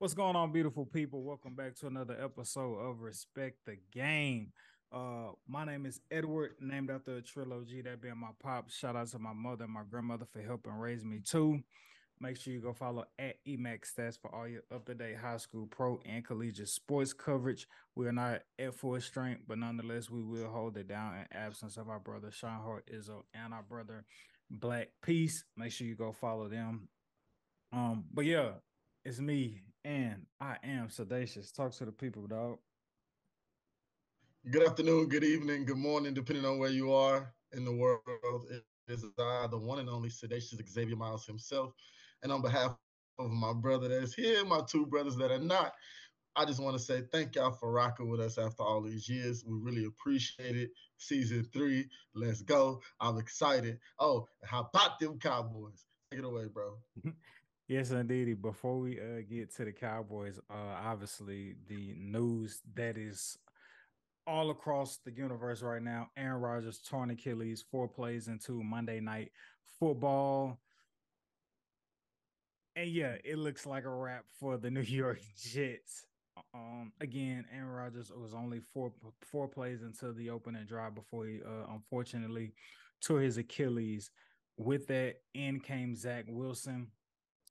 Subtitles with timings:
[0.00, 1.24] What's going on, beautiful people?
[1.24, 4.52] Welcome back to another episode of Respect the Game.
[4.92, 8.70] Uh, my name is Edward, named after a trilogy, that being my pop.
[8.70, 11.58] Shout out to my mother and my grandmother for helping raise me too.
[12.20, 15.98] Make sure you go follow at Emax Stats for all your up-to-date high school, pro,
[16.06, 17.66] and collegiate sports coverage.
[17.96, 21.76] We are not at full strength, but nonetheless, we will hold it down in absence
[21.76, 24.04] of our brother Sean Hart Izzo and our brother
[24.48, 25.44] Blaque Peace.
[25.56, 26.86] Make sure you go follow them.
[27.72, 28.50] Um, but yeah,
[29.04, 31.52] it's me, and I am Sedacious.
[31.52, 32.58] Talk to the people, dog.
[34.50, 38.00] Good afternoon, good evening, good morning, depending on where you are in the world.
[38.50, 41.72] It is I, the one and only Sedacious Xavier Miles himself.
[42.22, 42.76] And on behalf
[43.18, 45.74] of my brother that's here, my two brothers that are not,
[46.36, 49.44] I just want to say thank y'all for rocking with us after all these years.
[49.44, 50.70] We really appreciate it.
[50.96, 52.80] Season three, let's go.
[53.00, 53.78] I'm excited.
[53.98, 55.84] Oh, how about them Cowboys?
[56.10, 56.78] Take it away, bro.
[57.68, 58.40] Yes, indeed.
[58.40, 63.36] Before we uh, get to the Cowboys, uh, obviously the news that is
[64.26, 69.32] all across the universe right now: Aaron Rodgers torn Achilles, four plays into Monday Night
[69.78, 70.58] Football,
[72.74, 76.06] and yeah, it looks like a wrap for the New York Jets.
[76.54, 78.92] Um, again, Aaron Rodgers was only four
[79.30, 82.54] four plays into the opening drive before he uh, unfortunately
[83.02, 84.10] tore his Achilles.
[84.56, 86.88] With that, in came Zach Wilson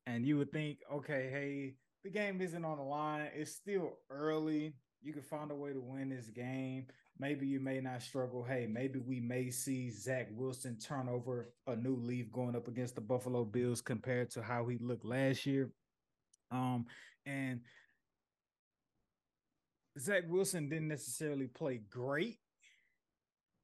[0.08, 3.28] and you would think, okay, hey, the game isn't on the line.
[3.36, 4.74] It's still early.
[5.04, 6.88] You can find a way to win this game.
[7.20, 8.44] Maybe you may not struggle.
[8.44, 12.96] Hey, maybe we may see Zach Wilson turn over a new leaf going up against
[12.96, 15.72] the Buffalo Bills compared to how he looked last year.
[16.52, 16.86] Um,
[17.26, 17.60] and
[20.00, 22.38] Zach Wilson didn't necessarily play great.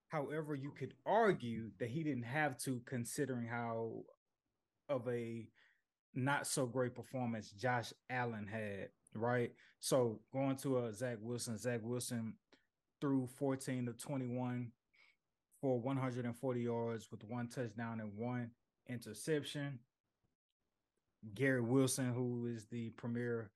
[0.10, 4.04] However, you could argue that he didn't have to, considering how
[4.90, 5.48] of a
[6.16, 9.52] not so great performance Josh Allen had, right?
[9.80, 12.36] So going to a Zach Wilson, Zach Wilson
[13.02, 14.72] threw 14 to 21
[15.60, 18.52] for 140 yards with one touchdown and one
[18.88, 19.80] interception.
[21.34, 23.50] Garrett Wilson, who is the premier,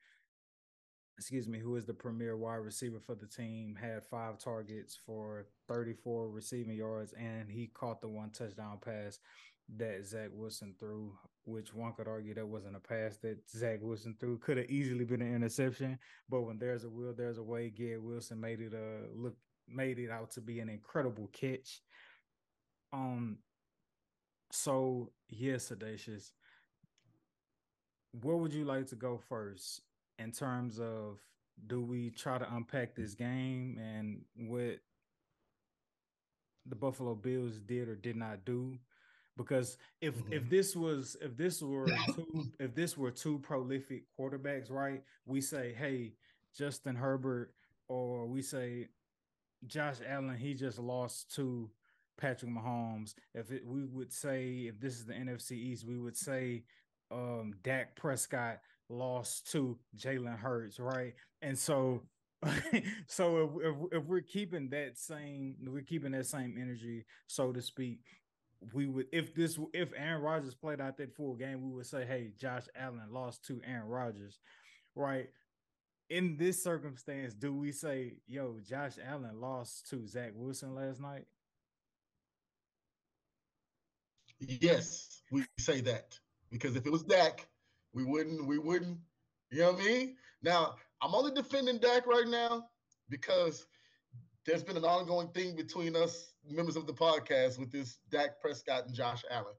[1.17, 5.45] excuse me, who is the premier wide receiver for the team, had five targets for
[5.67, 9.19] 34 receiving yards, and he caught the one touchdown pass
[9.75, 11.11] that Zach Wilson threw,
[11.45, 14.37] which one could argue that wasn't a pass that Zach Wilson threw.
[14.37, 17.69] Could have easily been an interception, but when there's a will, there's a way.
[17.69, 19.35] Garrett Wilson made it a look
[19.69, 21.81] made it out to be an incredible catch.
[22.93, 23.39] Um
[24.51, 26.31] so yes, Sedacious.
[28.21, 29.81] Where would you like to go first
[30.17, 31.19] in terms of
[31.65, 34.79] do we try to unpack this game and what
[36.65, 38.77] the Buffalo Bills did or did not do
[39.37, 40.33] because if mm-hmm.
[40.33, 45.03] if this was if this were two if this were two prolific quarterbacks, right?
[45.25, 46.13] We say, hey,
[46.57, 47.53] Justin Herbert,
[47.87, 48.87] or we say
[49.65, 51.69] Josh Allen, he just lost to
[52.17, 53.13] Patrick Mahomes.
[53.33, 56.63] If it, we would say if this is the NFC East, we would say
[57.11, 58.59] um Dak Prescott
[58.89, 61.13] lost to Jalen Hurts, right?
[61.41, 62.03] And so
[63.07, 67.61] so if, if, if we're keeping that same we're keeping that same energy, so to
[67.61, 67.99] speak,
[68.73, 72.05] we would if this if Aaron Rodgers played out that full game, we would say,
[72.05, 74.39] hey, Josh Allen lost to Aaron Rodgers,
[74.95, 75.27] right?
[76.09, 81.25] In this circumstance, do we say, yo, Josh Allen lost to Zach Wilson last night?
[84.39, 86.17] Yes, we say that
[86.51, 87.47] because if it was Dak,
[87.93, 88.97] we wouldn't, we wouldn't,
[89.51, 90.15] you know what I mean?
[90.43, 92.69] Now, I'm only defending Dak right now
[93.09, 93.65] because
[94.47, 98.85] there's been an ongoing thing between us members of the podcast with this Dak Prescott
[98.85, 99.53] and Josh Allen,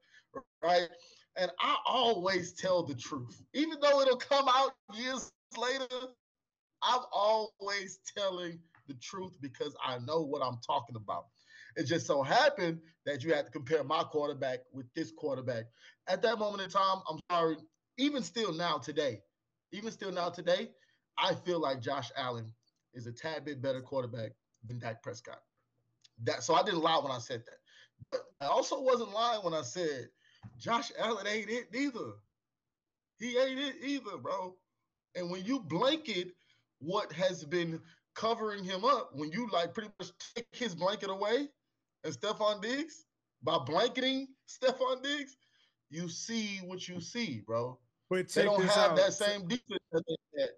[0.65, 0.88] right?
[1.37, 6.09] And I always tell the truth, even though it'll come out years later.
[6.81, 11.25] I'm always telling the truth because I know what I'm talking about.
[11.75, 15.65] It just so happened that you had to compare my quarterback with this quarterback.
[16.06, 17.56] At that moment in time, I'm sorry,
[17.99, 19.20] even still now today,
[19.72, 20.70] even still now today,
[21.19, 22.52] I feel like Josh Allen
[22.94, 24.31] is a tad bit better quarterback
[24.66, 25.43] than Dak Prescott.
[26.25, 27.58] That so I didn't lie when I said that.
[28.10, 30.08] But I also wasn't lying when I said
[30.58, 32.12] Josh Allen ain't it neither.
[33.19, 34.56] He ain't it either, bro.
[35.14, 36.32] And when you blanket
[36.78, 37.81] what has been
[38.14, 41.49] covering him up, when you like pretty much take his blanket away
[42.04, 43.04] and Stefon Diggs
[43.43, 45.37] by blanketing Stefon Diggs,
[45.90, 47.78] you see what you see, bro.
[48.11, 48.96] But they don't have out.
[48.96, 50.50] that same defense that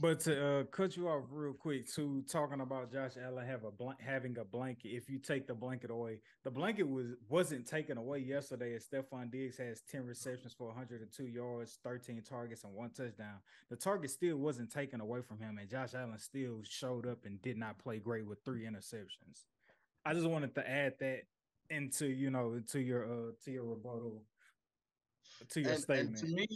[0.00, 3.70] But to uh, cut you off real quick, to talking about Josh Allen have a
[3.70, 4.88] bl- having a blanket.
[4.88, 8.74] If you take the blanket away, the blanket was wasn't taken away yesterday.
[8.74, 13.40] As Stefon Diggs has ten receptions for 102 yards, 13 targets, and one touchdown.
[13.68, 17.40] The target still wasn't taken away from him, and Josh Allen still showed up and
[17.42, 19.44] did not play great with three interceptions.
[20.06, 21.24] I just wanted to add that
[21.68, 24.24] into you know to your uh to your rebuttal
[25.50, 26.22] to your and, statement.
[26.22, 26.46] And to me,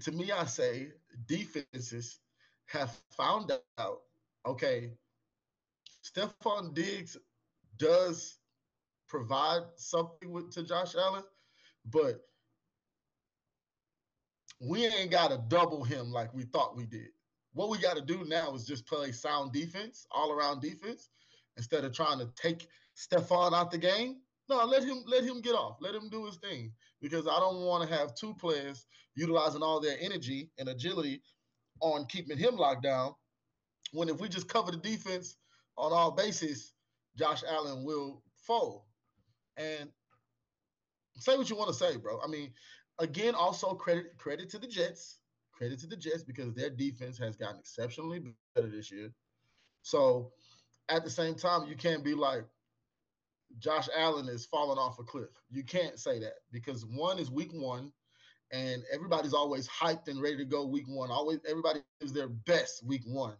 [0.00, 0.88] to me, I say
[1.26, 2.18] defenses
[2.72, 4.00] have found out,
[4.46, 4.92] okay,
[6.02, 7.16] Stefon Diggs
[7.78, 8.38] does
[9.08, 11.22] provide something with, to Josh Allen,
[11.90, 12.22] but
[14.58, 17.08] we ain't got to double him like we thought we did.
[17.52, 21.10] What we got to do now is just play sound defense, all around defense,
[21.58, 24.16] instead of trying to take Stefon out the game.
[24.48, 25.76] No, let him let him get off.
[25.80, 29.80] Let him do his thing because I don't want to have two players utilizing all
[29.80, 31.22] their energy and agility
[31.82, 33.14] on keeping him locked down.
[33.92, 35.36] When if we just cover the defense
[35.76, 36.72] on all bases,
[37.16, 38.82] Josh Allen will fold.
[39.58, 39.90] And
[41.16, 42.20] say what you want to say, bro.
[42.24, 42.52] I mean,
[42.98, 45.18] again, also credit credit to the Jets.
[45.52, 48.22] Credit to the Jets because their defense has gotten exceptionally
[48.54, 49.12] better this year.
[49.82, 50.32] So
[50.88, 52.44] at the same time, you can't be like
[53.58, 55.28] Josh Allen is falling off a cliff.
[55.50, 57.92] You can't say that because one is week one
[58.52, 61.10] and everybody's always hyped and ready to go week one.
[61.10, 63.34] Always everybody is their best week one.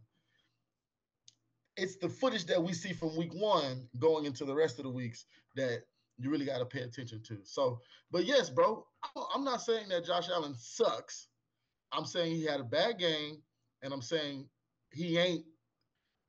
[1.76, 4.90] It's the footage that we see from week one going into the rest of the
[4.90, 5.82] weeks that
[6.18, 7.38] you really got to pay attention to.
[7.44, 7.80] So,
[8.10, 8.86] but yes, bro,
[9.34, 11.28] I'm not saying that Josh Allen sucks.
[11.92, 13.42] I'm saying he had a bad game,
[13.82, 14.46] and I'm saying
[14.92, 15.44] he ain't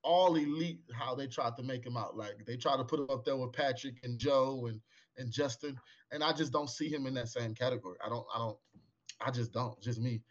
[0.03, 2.18] all elite how they tried to make him out.
[2.18, 4.81] Like they tried to put him up there with Patrick and Joe and
[5.18, 5.77] and Justin,
[6.12, 7.98] and I just don't see him in that same category.
[8.06, 8.57] I don't, I don't,
[9.25, 9.80] I just don't.
[9.81, 10.21] Just me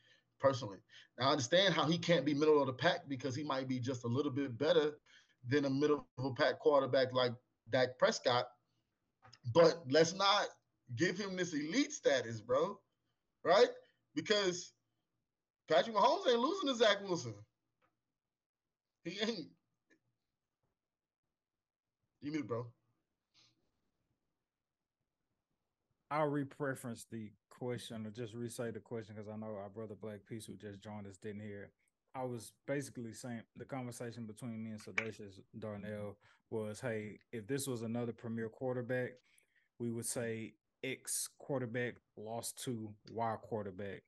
[0.40, 0.79] personally.
[1.19, 3.79] Now I understand how he can't be middle of the pack because he might be
[3.79, 4.93] just a little bit better
[5.49, 7.32] than a middle of a pack quarterback like
[7.70, 8.46] Dak Prescott.
[9.55, 10.46] But let's not
[10.96, 12.79] give him this elite status, bro.
[13.44, 13.69] Right?
[14.14, 14.73] Because
[15.69, 17.34] Patrick Mahomes ain't losing to Zach Wilson.
[19.05, 19.49] He ain't.
[22.20, 22.67] You mute, bro.
[26.12, 30.26] I'll re-preference the question or just re-say the question because I know our brother Blaque
[30.28, 31.70] Peace who just joined us didn't hear.
[32.14, 36.18] I was basically saying the conversation between me and Sedacious Darnell
[36.50, 39.12] was, hey, if this was another premier quarterback,
[39.78, 40.52] we would say
[40.84, 44.02] X quarterback lost to Y quarterback.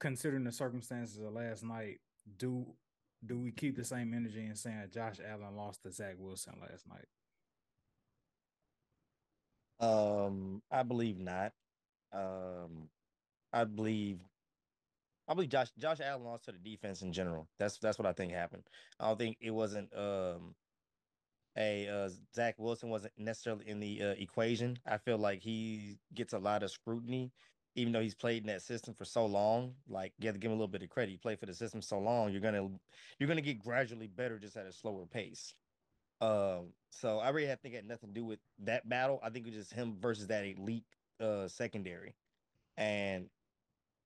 [0.00, 2.00] Considering the circumstances of last night,
[2.36, 2.66] do
[3.24, 6.86] do we keep the same energy in saying Josh Allen lost to Zach Wilson last
[6.86, 7.06] night?
[9.80, 11.54] Um, I believe not.
[12.12, 12.90] Um,
[13.52, 14.20] I believe,
[15.28, 17.48] I believe Josh Josh Allen lost to the defense in general.
[17.58, 18.68] That's that's what I think happened.
[19.00, 20.56] I don't think it wasn't um
[21.56, 24.78] a uh, Zach Wilson wasn't necessarily in the uh, equation.
[24.86, 27.32] I feel like he gets a lot of scrutiny,
[27.74, 29.76] even though he's played in that system for so long.
[29.88, 31.10] Like you have to give him a little bit of credit.
[31.12, 32.32] He played for the system so long.
[32.32, 32.80] You're gonna
[33.18, 35.54] you're gonna get gradually better just at a slower pace.
[36.20, 39.20] Um, so I really think it had nothing to do with that battle.
[39.22, 40.86] I think it was just him versus that elite
[41.20, 42.16] uh secondary.
[42.76, 43.30] And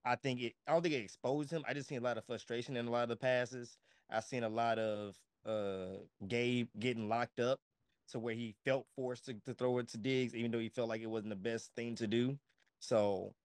[0.04, 1.64] I think it I don't think it exposed him.
[1.66, 3.78] I just seen a lot of frustration in a lot of the passes.
[4.10, 7.60] I seen a lot of uh Gabe getting locked up
[8.08, 10.88] to where he felt forced to, to throw it to Diggs, even though he felt
[10.90, 12.38] like it wasn't the best thing to do.
[12.80, 13.36] So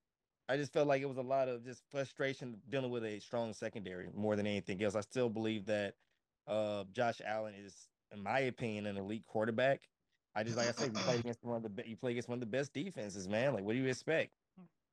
[0.48, 3.54] I just felt like it was a lot of just frustration dealing with a strong
[3.54, 4.96] secondary more than anything else.
[4.96, 5.96] I still believe that
[6.46, 9.88] uh Josh Allen is in my opinion, an elite quarterback.
[10.34, 12.36] I just like I said, you play against one of the you play against one
[12.36, 13.54] of the best defenses, man.
[13.54, 14.32] Like, what do you expect?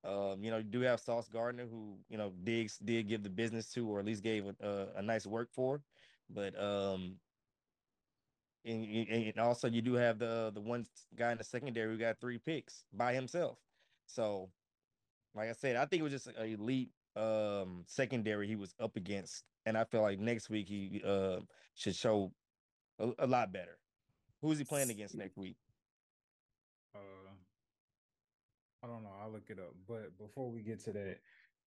[0.03, 3.29] Um, you know, you do have Sauce Gardner, who you know Diggs did give the
[3.29, 5.81] business to, or at least gave a, a nice work for.
[6.29, 7.19] But um,
[8.65, 12.19] and, and also you do have the the one guy in the secondary who got
[12.19, 13.57] three picks by himself.
[14.05, 14.49] So,
[15.35, 18.95] like I said, I think it was just an elite um secondary he was up
[18.95, 21.39] against, and I feel like next week he uh
[21.75, 22.31] should show
[22.99, 23.77] a, a lot better.
[24.41, 25.57] Who's he playing against next week?
[26.95, 27.31] Uh,
[28.83, 29.11] I don't know.
[29.21, 29.73] I'll look it up.
[29.87, 31.17] But before we get to that,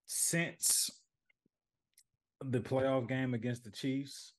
[0.06, 0.90] since
[2.44, 4.32] the playoff game against the Chiefs,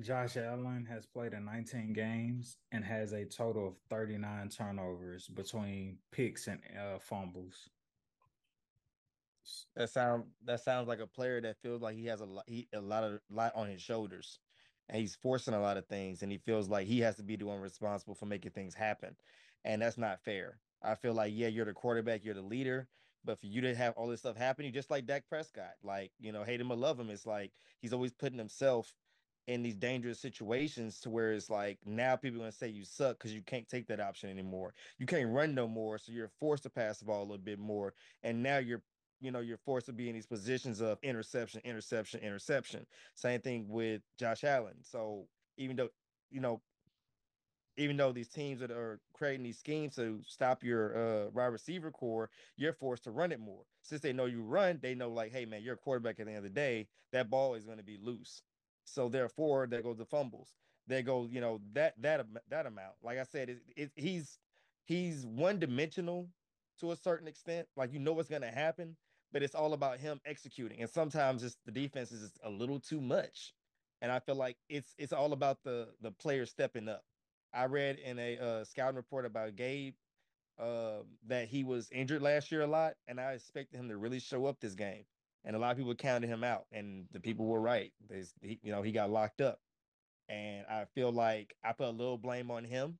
[0.00, 5.98] Josh Allen has played in 19 games and has a total of 39 turnovers between
[6.10, 7.68] picks and uh, fumbles.
[9.76, 12.68] That sound that sounds like a player that feels like he has a lot he,
[12.72, 14.38] a lot of lot on his shoulders
[14.88, 17.36] and he's forcing a lot of things and he feels like he has to be
[17.36, 19.16] the one responsible for making things happen
[19.64, 22.88] and that's not fair i feel like yeah you're the quarterback you're the leader
[23.24, 26.32] But for you to have all this stuff happening, just like Dak Prescott, like, you
[26.32, 28.96] know, hate him or love him, it's like he's always putting himself
[29.48, 33.18] in these dangerous situations to where it's like now people are gonna say you suck
[33.18, 34.74] because you can't take that option anymore.
[34.98, 37.58] You can't run no more, so you're forced to pass the ball a little bit
[37.58, 37.94] more.
[38.22, 38.84] And now you're
[39.22, 42.86] you know you're forced to be in these positions of interception, interception, interception.
[43.14, 44.76] Same thing with Josh Allen.
[44.82, 45.90] So even though
[46.30, 46.62] you know
[47.76, 51.90] even though these teams that are creating these schemes to stop your uh wide receiver
[51.90, 53.64] core, you're forced to run it more.
[53.82, 56.32] Since they know you run, they know like, hey man, you're a quarterback at the
[56.32, 56.88] end of the day.
[57.12, 58.42] That ball is going to be loose.
[58.84, 60.56] So therefore, there goes the fumbles.
[60.86, 62.94] There goes, you know, that that that amount.
[63.02, 64.38] Like I said, it, it, he's
[64.84, 66.28] he's one dimensional
[66.80, 67.68] to a certain extent.
[67.76, 68.96] Like you know what's going to happen,
[69.32, 70.80] but it's all about him executing.
[70.80, 73.54] And sometimes it's the defense is a little too much.
[74.00, 77.04] And I feel like it's it's all about the the player stepping up.
[77.54, 79.94] I read in a uh, scouting report about Gabe
[80.58, 84.20] uh, that he was injured last year a lot, and I expected him to really
[84.20, 85.04] show up this game.
[85.44, 87.92] And a lot of people counted him out, and the people were right.
[88.08, 89.60] There's, he, you know, he got locked up,
[90.28, 92.98] and I feel like I put a little blame on him.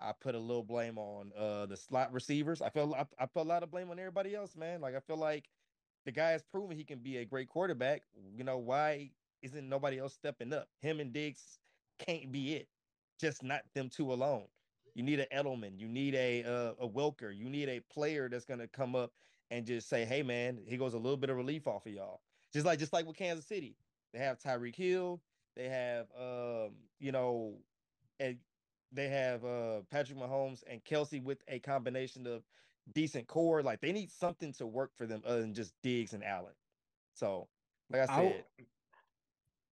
[0.00, 2.62] I put a little blame on uh, the slot receivers.
[2.62, 4.80] I feel I, I put a lot of blame on everybody else, man.
[4.80, 5.48] Like I feel like
[6.08, 8.00] the guy has proven he can be a great quarterback.
[8.34, 9.10] You know why
[9.42, 10.66] isn't nobody else stepping up?
[10.80, 11.58] Him and Diggs
[11.98, 12.66] can't be it
[13.20, 14.44] just not them two alone.
[14.94, 18.46] You need an Edelman, you need a uh, a Welker, you need a player that's
[18.46, 19.12] gonna come up
[19.50, 22.22] and just say, "Hey, man, he goes a little bit of relief off of y'all."
[22.54, 23.76] Just like just like with Kansas City,
[24.14, 25.20] they have Tyreek Hill,
[25.56, 27.58] they have um, you know,
[28.18, 28.38] and
[28.92, 32.44] they have uh Patrick Mahomes and Kelce with a combination of
[32.94, 33.62] decent core.
[33.62, 36.54] Like they need something to work for them other than just Diggs and Allen.
[37.14, 37.48] So,
[37.90, 38.44] like I said,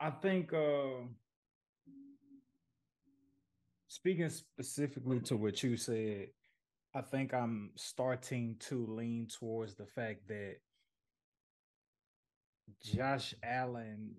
[0.00, 0.52] I, I think.
[0.52, 1.06] Uh
[3.96, 6.28] speaking specifically to what you said,
[6.94, 10.56] I think I'm starting to lean towards the fact that
[12.82, 14.16] Josh Allen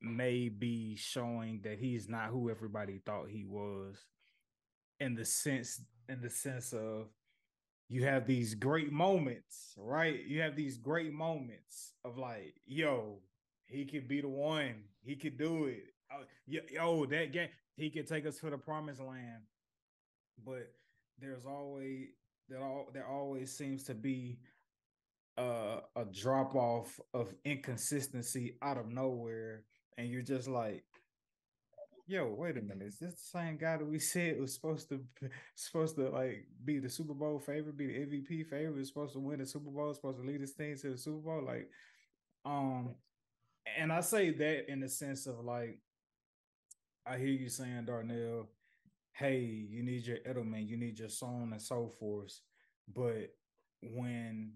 [0.00, 3.96] may be showing that he's not who everybody thought he was
[5.00, 7.08] in the sense in the sense of
[7.88, 10.24] you have these great moments, right?
[10.26, 13.20] You have these great moments of like, yo,
[13.66, 14.84] he could be the one.
[15.02, 15.84] He could do it.
[16.12, 19.42] Oh, yo, that game he could take us to the promised land.
[20.44, 20.70] But
[21.18, 22.08] there's always
[22.48, 24.38] that all there always seems to be
[25.38, 29.64] uh, a drop off of inconsistency out of nowhere,
[29.98, 30.84] and you're just like,
[32.06, 32.86] "Yo, wait a minute!
[32.86, 35.04] Is this the same guy that we said was supposed to
[35.54, 39.20] supposed to like be the Super Bowl favorite, be the MVP favorite, was supposed to
[39.20, 41.68] win the Super Bowl, supposed to lead his team to the Super Bowl?" Like,
[42.44, 42.94] um,
[43.76, 45.80] and I say that in the sense of like
[47.06, 48.48] I hear you saying, Darnell,
[49.12, 52.40] hey, you need your Edelman, you need your so on and so forth.
[52.92, 53.30] But
[53.80, 54.54] when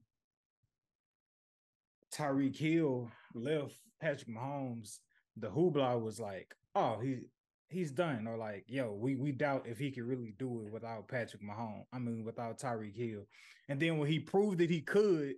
[2.12, 4.98] Tyreek Hill left Patrick Mahomes,
[5.36, 7.20] the hoopla was like, oh, he
[7.70, 8.26] he's done.
[8.26, 11.84] Or like, yo, we we doubt if he could really do it without Patrick Mahomes.
[11.92, 13.26] I mean, without Tyreek Hill.
[13.68, 15.34] And then when he proved that he could,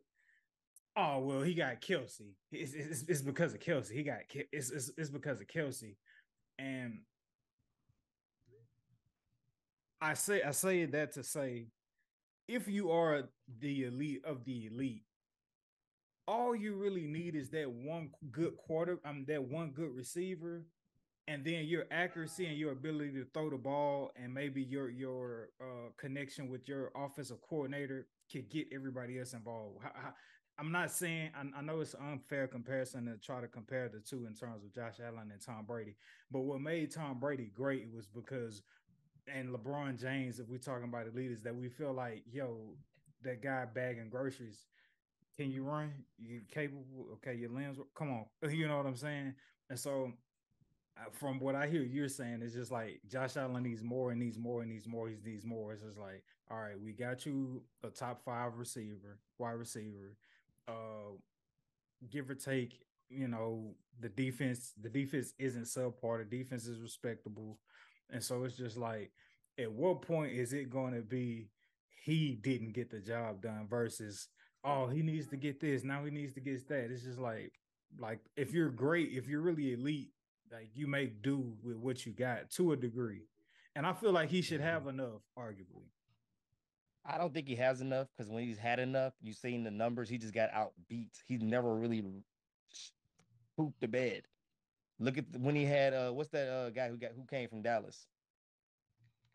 [0.97, 4.91] oh well, he got Kelce It's, it's, it's because of Kelce He got it's, it's
[4.97, 5.97] it's because of Kelce
[6.59, 7.01] And
[10.01, 11.67] I say I say that to say
[12.49, 13.29] if you are
[13.61, 15.05] the elite of the elite,
[16.27, 20.67] all you really need is that one good quarter, um, that one good receiver,
[21.29, 25.51] and then your accuracy and your ability to throw the ball, and maybe your your
[25.61, 29.79] uh, connection with your offensive coordinator could get everybody else involved.
[29.83, 30.13] How,
[30.59, 34.01] I'm not saying I, I, know it's an unfair comparison to try to compare the
[34.01, 35.97] two in terms of Josh Allen and Tom Brady,
[36.31, 38.63] but what made Tom Brady great was because
[39.33, 42.75] and LeBron James, if we're talking about the leaders, that we feel like, yo,
[43.23, 44.67] that guy bagging groceries,
[45.37, 45.93] can you run?
[46.19, 47.07] You capable?
[47.15, 49.35] Okay, your limbs, come on, you know what I'm saying?
[49.71, 50.13] And so,
[51.13, 54.39] from what I hear you're saying, it's just like Josh Allen needs more and needs
[54.39, 55.09] more and needs more.
[55.09, 55.73] He needs more.
[55.73, 60.17] It's just like, all right, we got you a top five receiver, wide receiver
[60.69, 61.17] uh,
[62.11, 66.19] give or take, you know, the defense, the defense isn't subpar.
[66.19, 67.59] The defense is respectable.
[68.11, 69.13] And so it's just like,
[69.59, 71.49] at what point is it going to be
[72.05, 74.29] he didn't get the job done versus,
[74.65, 75.85] oh, he needs to get this.
[75.85, 76.91] Now he needs to get that.
[76.91, 77.53] It's just like,
[77.99, 80.12] like if you're great, if you're really elite,
[80.53, 83.23] like you make do with what you got to a degree.
[83.75, 85.89] And I feel like he should have enough, arguably.
[87.05, 90.09] I don't think he has enough because when he's had enough, you've seen the numbers.
[90.09, 91.09] He just got outbeat.
[91.27, 92.05] He's never really
[93.57, 94.23] pooped the bed.
[95.01, 97.49] Look at the, when he had uh, what's that uh, guy who got who came
[97.49, 98.07] from Dallas?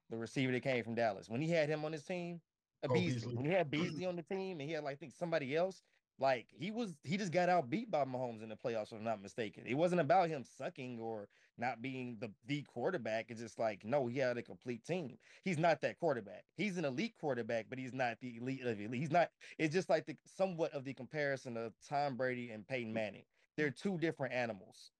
[0.09, 1.27] The receiver that came from Dallas.
[1.27, 2.39] When he had him on his team,
[2.83, 3.13] A Beasley.
[3.13, 3.35] Beasley.
[3.35, 5.81] When he had Beasley on the team and he had like I think somebody else,
[6.19, 9.03] like he was he just got out beat by Mahomes in the playoffs, if I'm
[9.03, 9.63] not mistaken.
[9.67, 13.27] It wasn't about him sucking or not being the the quarterback.
[13.29, 15.17] It's just like no, he had a complete team.
[15.43, 16.43] He's not that quarterback.
[16.55, 18.99] He's an elite quarterback, but he's not the elite of elite.
[18.99, 19.29] He's not.
[19.59, 23.25] It's just like the somewhat of the comparison of Tom Brady and Peyton Manning.
[23.55, 24.91] They're two different animals.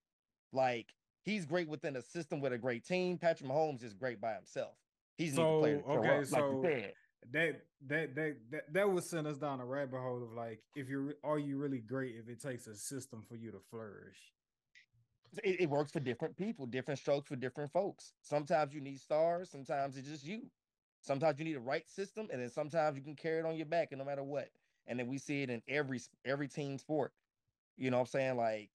[0.54, 0.94] Like
[1.24, 3.18] he's great within a system with a great team.
[3.18, 4.76] Patrick Mahomes is great by himself.
[5.18, 6.24] He's so okay.
[6.26, 6.94] so like
[7.32, 10.90] that that that that that would send us down a rabbit hole of like if
[10.90, 14.18] you're are you really great if it takes a system for you to flourish?
[15.44, 18.14] It, it, works for different people different strokes for different folks.
[18.22, 20.44] Sometimes you need stars sometimes it's just you.
[21.02, 23.66] Sometimes you need a right system and then sometimes you can carry it on your
[23.66, 24.50] back and no matter what.
[24.88, 27.12] And then we see it in every every team sport.
[27.76, 28.38] You know what i'm saying?
[28.38, 28.70] Like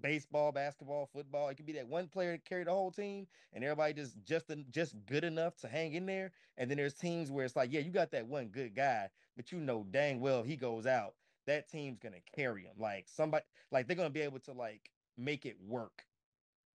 [0.00, 1.48] baseball, basketball, football.
[1.48, 4.50] It could be that one player to carry the whole team, and everybody just just
[4.70, 6.32] just good enough to hang in there.
[6.58, 9.52] And then there's teams where it's like, yeah, you got that one good guy, but
[9.52, 11.14] you know dang well he goes out,
[11.46, 12.74] that team's gonna carry him.
[12.78, 16.04] Like somebody, like they're gonna be able to like make it work.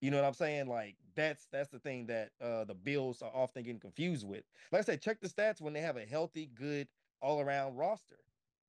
[0.01, 0.67] You know what I'm saying?
[0.67, 4.43] Like that's that's the thing that uh the Bills are often getting confused with.
[4.71, 6.87] Like I said, check the stats when they have a healthy, good
[7.21, 8.19] all around roster.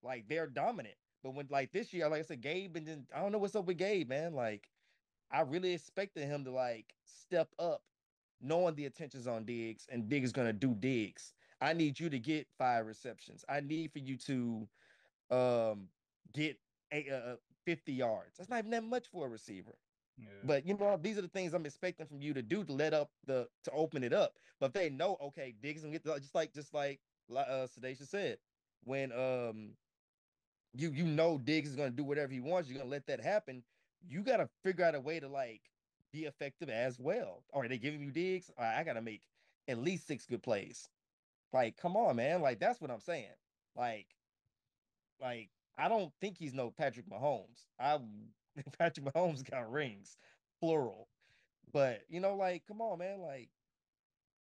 [0.03, 0.95] Like they're dominant.
[1.23, 3.57] But when like this year, like I said, Gabe and then I don't know what's
[3.57, 4.35] up with Gabe, man.
[4.35, 4.71] Like
[5.31, 7.83] I really expected him to like step up,
[8.41, 11.35] knowing the attention's on Diggs and Diggs is gonna do Diggs.
[11.61, 13.45] I need you to get five receptions.
[13.49, 14.69] I need for you to
[15.31, 15.89] um
[16.33, 16.59] get
[16.93, 18.39] a, uh, 50 yards.
[18.39, 19.77] That's not even that much for a receiver.
[20.17, 20.27] Yeah.
[20.45, 22.95] But you know, these are the things I'm expecting from you to do to let
[22.95, 24.35] up the to open it up.
[24.61, 27.01] But they know, okay, Diggs gonna get the, just like just like
[27.35, 28.39] uh Sedation said,
[28.85, 29.77] when um
[30.75, 33.63] you you know Diggs is gonna do whatever he wants, you're gonna let that happen.
[34.07, 35.63] You gotta figure out a way to like
[36.13, 37.45] be effective as well.
[37.51, 38.51] Or are they giving you Diggs?
[38.59, 39.23] Right, I gotta make
[39.69, 40.89] at least six good plays.
[41.53, 42.43] Like, come on, man.
[42.43, 43.35] Like, that's what I'm saying.
[43.77, 44.07] Like,
[45.21, 47.67] like, I don't think he's no Patrick Mahomes.
[47.79, 47.99] I
[48.79, 50.17] Patrick Mahomes got rings,
[50.61, 51.09] plural.
[51.73, 53.21] But you know, like, come on, man.
[53.21, 53.51] Like,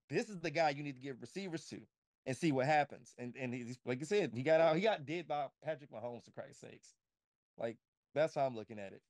[0.08, 1.80] this is the guy you need to give receivers to
[2.28, 3.14] and see what happens.
[3.18, 6.26] And and he's like I said, he got out, he got did by Patrick Mahomes
[6.26, 6.94] for Christ's sakes.
[7.56, 7.78] Like
[8.14, 9.00] that's how I'm looking at it.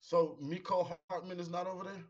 [0.00, 2.02] So Mecole Hardman is not over there.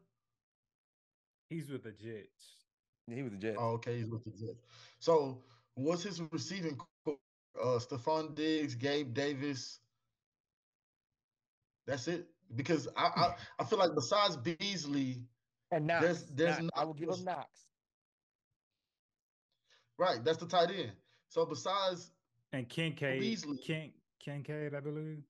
[1.51, 2.67] He's with the Jets.
[3.09, 3.57] Yeah, he was the Jets.
[3.59, 4.63] Oh, okay, he's with the Jets.
[5.01, 5.43] So
[5.75, 7.17] what's his receiving core?
[7.61, 9.81] Uh, Stefon Diggs, Gabe Davis.
[11.87, 12.27] That's it.
[12.55, 15.23] Because I, I, I feel like besides Beasley,
[15.73, 17.66] and Knox, there's there's Knox, I will give him Knox.
[19.99, 20.93] Right, that's the tight end.
[21.29, 22.11] So besides
[22.53, 25.23] and Kincaid, Beasley, Kin, Kincaid, I believe.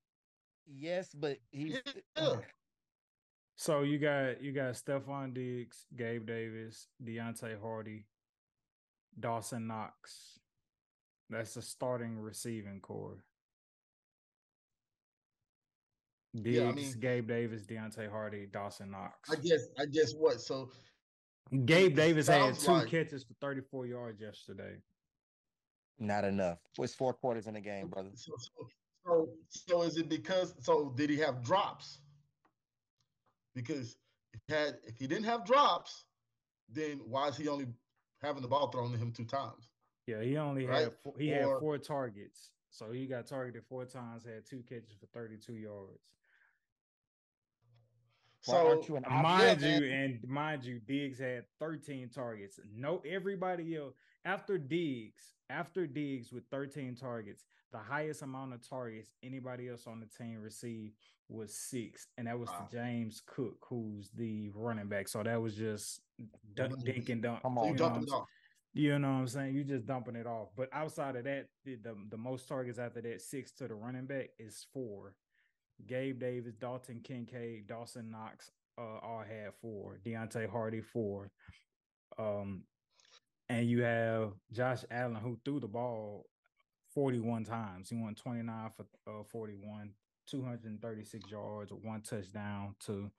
[0.67, 1.81] Yes, but he's
[2.17, 2.37] yeah.
[3.57, 8.07] So you got you got Stefon Diggs, Gabe Davis, Deonte Harty,
[9.19, 10.41] Dawson Knox.
[11.31, 13.25] That's the starting receiving core.
[16.35, 19.31] Diggs, yeah, I mean, Gabe Davis, Deonte Harty, Dawson Knox.
[19.31, 20.41] I guess I guess what?
[20.41, 20.71] So
[21.65, 24.77] Gabe Davis had two like, catches for 34 yards yesterday.
[25.99, 26.59] Not enough.
[26.79, 28.11] It's four quarters in the game, brother.
[28.15, 28.69] So, so,
[29.07, 30.55] so, so is it because?
[30.61, 32.01] So did he have drops?
[33.55, 33.97] Because
[34.35, 36.05] if he had, if he didn't have drops,
[36.69, 37.67] then why is he only
[38.21, 39.69] having the ball thrown to him two times?
[40.07, 40.85] Yeah, he only right?
[40.85, 44.25] had four, he or, had four targets, so he got targeted four times.
[44.25, 46.01] Had two catches for 32 yards.
[48.47, 48.81] So
[49.11, 52.61] mind you, and mind you, Diggs had 13 targets.
[52.73, 59.11] No, everybody else after Diggs, after Diggs with 13 targets, the highest amount of targets
[59.23, 60.95] anybody else on the team received
[61.29, 62.69] was six, and that was wow.
[62.71, 65.09] to James Cook, who's the running back.
[65.09, 66.01] So that was just
[66.55, 67.43] dunk, dink and dunk.
[67.43, 68.27] Come on, you, dumping off.
[68.75, 69.55] You know what I'm saying?
[69.55, 70.49] You're just dumping it off.
[70.57, 74.07] But outside of that, the, the, the most targets after that, six to the running
[74.07, 75.15] back is four.
[75.87, 79.99] Gabe Davis, Dalton Kincaid, Dawson Knox uh, all had four.
[80.05, 81.31] Deonte Harty four.
[82.19, 82.63] Um,
[83.49, 86.27] and you have Josh Allen who threw the ball
[86.95, 87.91] 41 times.
[87.91, 89.91] He went 29 for uh, 41,
[90.27, 93.11] 236 yards, one touchdown to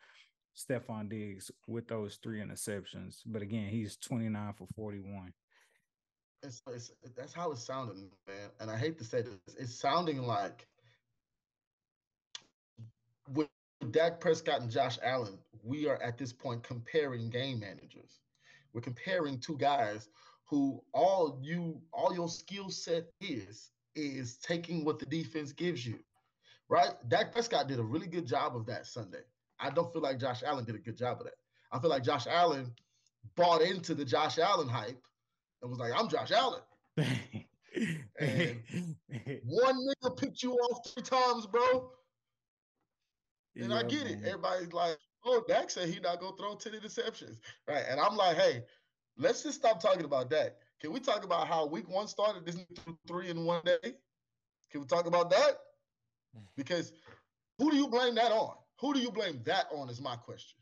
[0.58, 3.18] Stefon Diggs with those three interceptions.
[3.26, 5.32] But again, he's 29 for 41.
[6.44, 8.50] It's, it's, that's how it's sounding, man.
[8.60, 10.68] And I hate to say this, it's sounding like
[13.34, 13.48] with
[13.92, 18.20] Dak Prescott and Josh Allen, we are at this point comparing game managers.
[18.74, 20.10] We're comparing two guys
[20.46, 26.00] who all you all your skill set is is taking what the defense gives you.
[26.70, 26.92] Right?
[27.08, 29.22] Dak Prescott did a really good job of that Sunday.
[29.60, 31.34] I don't feel like Josh Allen did a good job of that.
[31.72, 32.72] I feel like Josh Allen
[33.36, 35.02] bought into the Josh Allen hype
[35.62, 36.62] and was like, I'm Josh Allen.
[38.20, 38.62] and
[39.46, 41.92] one nigga picked you off three times, bro.
[43.60, 44.14] And yeah, I get man.
[44.14, 44.26] it.
[44.26, 47.40] Everybody's like, oh, Dak said he not gonna throw 10 interceptions.
[47.68, 47.84] Right.
[47.90, 48.64] And I'm like, hey,
[49.18, 50.58] let's just stop talking about that.
[50.80, 52.58] Can we talk about how week one started this
[53.08, 53.96] three in one day?
[54.72, 55.60] Can we talk about that?
[56.56, 56.92] Because
[57.58, 58.54] who do you blame that on?
[58.80, 60.60] Who do you blame that on is my question.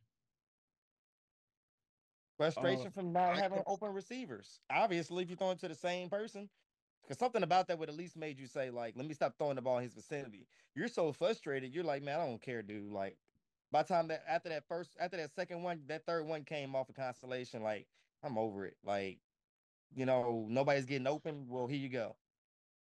[2.37, 4.59] Frustration uh, from not having open receivers.
[4.71, 6.49] Obviously, if you throw it to the same person,
[7.05, 9.55] because something about that would at least made you say, like, let me stop throwing
[9.55, 10.47] the ball in his vicinity.
[10.75, 12.91] You're so frustrated, you're like, man, I don't care, dude.
[12.91, 13.17] Like,
[13.71, 16.75] by the time that after that first, after that second one, that third one came
[16.75, 17.87] off a of constellation, like,
[18.23, 18.77] I'm over it.
[18.83, 19.19] Like,
[19.95, 21.45] you know, nobody's getting open.
[21.47, 22.15] Well, here you go.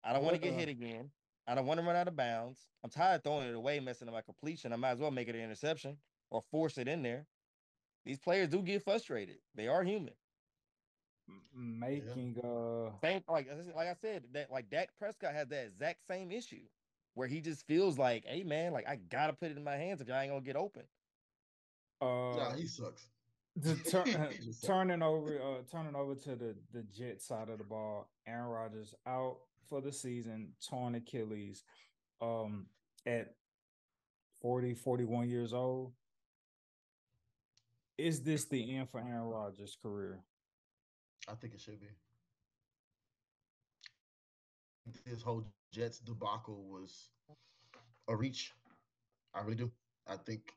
[0.04, 0.58] I don't want to get uh-uh.
[0.58, 1.10] hit again.
[1.46, 2.60] I don't want to run out of bounds.
[2.84, 4.72] I'm tired of throwing it away, messing up my completion.
[4.72, 5.96] I might as well make it an interception
[6.30, 7.26] or force it in there.
[8.04, 9.36] These players do get frustrated.
[9.54, 10.14] They are human.
[11.54, 12.50] Making yeah.
[12.50, 16.62] uh same like like I said that like Dak Prescott has that exact same issue
[17.14, 20.00] where he just feels like, hey man, like I gotta put it in my hands
[20.00, 20.82] if I ain't gonna get open.
[22.00, 23.06] Uh, yeah, he sucks.
[23.56, 24.30] The tur-
[24.66, 28.08] turning over, uh, turning over to the the Jet side of the ball.
[28.26, 31.64] Aaron Rodgers out for the season, torn Achilles,
[32.20, 32.66] um,
[33.06, 33.34] at
[34.40, 35.92] 40, 41 years old.
[37.98, 40.18] Is this the end for Aaron Rodgers' career?
[41.28, 41.88] I think it should be.
[45.06, 47.10] This whole Jets debacle was
[48.08, 48.52] a reach.
[49.34, 49.72] I really do.
[50.06, 50.52] I think,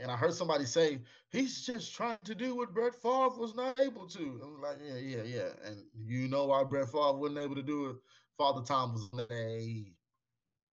[0.00, 1.00] and I heard somebody say
[1.30, 4.40] he's just trying to do what Brett Favre was not able to.
[4.42, 5.48] I'm like, yeah, yeah, yeah.
[5.64, 7.96] And you know why Brett Favre wasn't able to do it?
[8.38, 9.84] Father Time was a,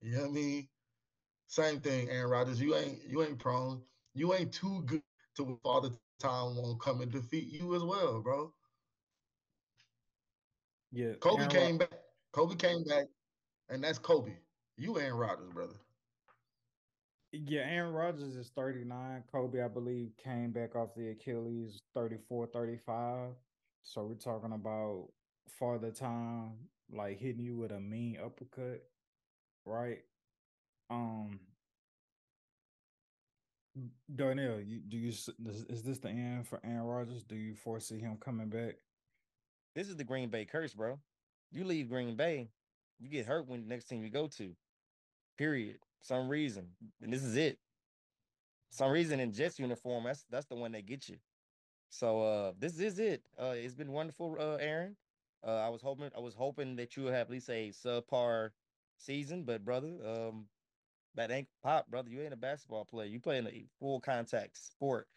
[0.02, 0.70] you know what I mean?
[1.48, 2.62] Same thing, Aaron Rodgers.
[2.62, 3.84] You ain't you ain't prone.
[4.14, 5.04] You ain't too good
[5.38, 8.54] to Father Time won't come and defeat you as well, bro.
[10.92, 11.14] Yeah.
[11.20, 12.00] Kobe Aaron came Rod- back.
[12.32, 13.06] Kobe came back,
[13.70, 14.32] and that's Kobe.
[14.78, 15.76] You Aaron Rodgers, brother.
[17.32, 19.24] Yeah, Aaron Rodgers is 39.
[19.32, 23.30] Kobe, I believe, came back off the Achilles 34, 35.
[23.84, 25.10] So we're talking about
[25.48, 26.54] farther time,
[26.92, 28.84] like hitting you with a mean uppercut,
[29.66, 30.00] right?
[30.90, 31.40] Um
[34.14, 37.24] Darnell, you, do you is this the end for Aaron Rodgers?
[37.24, 38.76] Do you foresee him coming back?
[39.76, 41.00] This is the Green Bay curse, bro.
[41.52, 42.50] You leave Green Bay,
[43.00, 44.56] you get hurt when the next team you go to.
[45.38, 45.80] Period.
[46.02, 46.68] Some reason,
[47.02, 47.60] and this is it.
[48.72, 51.18] Some reason in Jets uniform, that's that's the one that gets you.
[51.90, 53.24] So uh this is it.
[53.38, 54.98] Uh it's been wonderful, uh Aaron.
[55.46, 58.52] Uh I was hoping I was hoping that you would have at least a subpar
[58.98, 60.50] season, but brother, um
[61.16, 62.10] that ain't pop, brother.
[62.10, 63.08] You ain't a basketball player.
[63.08, 65.08] You play in a full contact sport.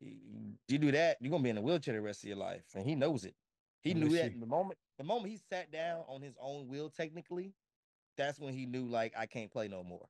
[0.00, 2.86] You do that, you're gonna be in a wheelchair the rest of your life, and
[2.86, 3.34] he knows it.
[3.82, 7.54] He knew that the moment the moment he sat down on his own will, technically,
[8.16, 10.08] that's when he knew like I can't play no more.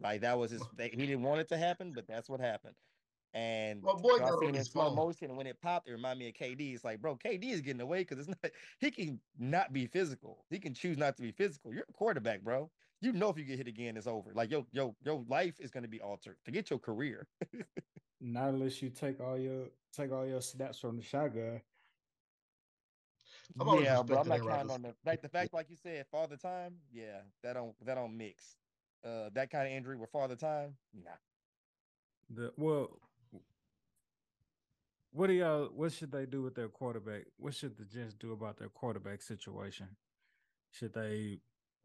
[0.00, 0.62] Like that was his.
[0.78, 2.74] he didn't want it to happen, but that's what happened.
[3.32, 6.28] And my boy got on in slow motion, and when it popped, it reminded me
[6.28, 6.72] of KD.
[6.72, 8.52] It's like, bro, KD is getting away because it's not.
[8.78, 10.44] He can not be physical.
[10.50, 11.74] He can choose not to be physical.
[11.74, 12.70] You're a quarterback, bro.
[13.00, 14.30] You know if you get hit again, it's over.
[14.34, 16.36] Like yo, yo, your life is going to be altered.
[16.44, 17.26] Forget your career.
[18.20, 21.60] not unless you take all your take all your snaps from the shotgun
[23.80, 26.76] yeah, but I'm not counting on the like the fact, like you said, father time.
[26.92, 28.56] Yeah, that don't that don't mix.
[29.04, 31.10] Uh, that kind of injury with father time, nah.
[32.30, 32.98] The well,
[35.12, 35.66] what do y'all?
[35.66, 37.24] What should they do with their quarterback?
[37.36, 39.88] What should the Jets do about their quarterback situation?
[40.70, 41.38] Should they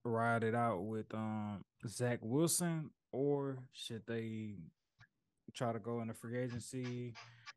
[0.04, 4.56] ride it out with um Zach Wilson, or should they
[5.54, 7.14] try to go into free agency,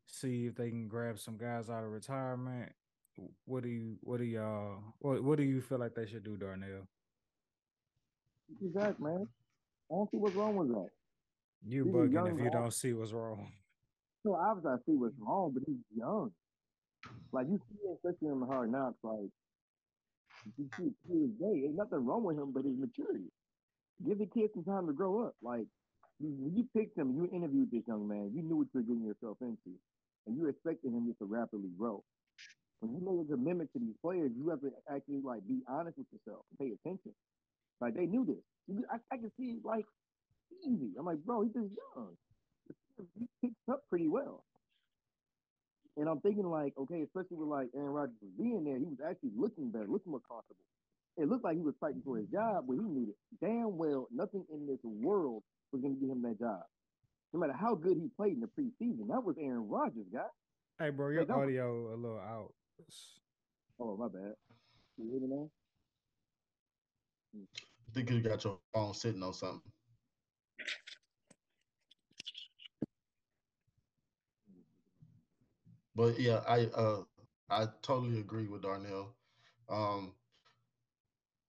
[0.07, 2.71] see if they can grab some guys out of retirement,
[3.45, 6.37] what do you what do y'all what what do you feel like they should do,
[6.37, 6.87] Darnell?
[8.73, 9.27] Zach, man.
[9.91, 10.89] I don't see what's wrong with that.
[11.65, 13.51] You he's bugging if you don't see what's wrong.
[14.25, 16.31] No, obviously I see what's wrong, but he's young.
[17.31, 19.29] Like you see, especially in the hard knocks, like
[20.57, 23.31] you see his day, ain't nothing wrong with him, but his maturity.
[24.05, 25.35] Give the kid some time to grow up.
[25.41, 25.65] Like
[26.19, 29.05] when you picked him, you interviewed this young man, you knew what you were getting
[29.05, 29.77] yourself into,
[30.25, 32.03] and you expected him just to rapidly grow
[32.83, 35.97] when you make a commitment to these players, you have to actually like be honest
[35.97, 37.13] with yourself, pay attention.
[37.79, 38.43] Like they knew this.
[38.91, 39.85] I, I can see like
[40.65, 40.91] easy.
[40.99, 42.15] I'm like, bro, he's just young.
[43.19, 44.43] He picks up pretty well.
[45.97, 49.31] And I'm thinking like, okay, especially with like Aaron Rodgers being there, he was actually
[49.37, 50.65] looking better, looking more comfortable.
[51.17, 54.07] It looked like he was fighting for his job, but he knew it damn well.
[54.11, 56.63] Nothing in this world was going to get him that job.
[57.33, 60.25] No matter how good he played in the preseason, that was Aaron Rodgers, guy.
[60.79, 61.93] Hey, bro, your like, audio was...
[61.93, 62.53] a little out.
[63.79, 64.33] Oh, my bad.
[64.97, 65.49] You hear me now?
[67.89, 69.61] I think you got your phone sitting on something.
[75.95, 77.03] But yeah, I uh
[77.49, 79.15] I totally agree with Darnell.
[79.69, 80.15] Um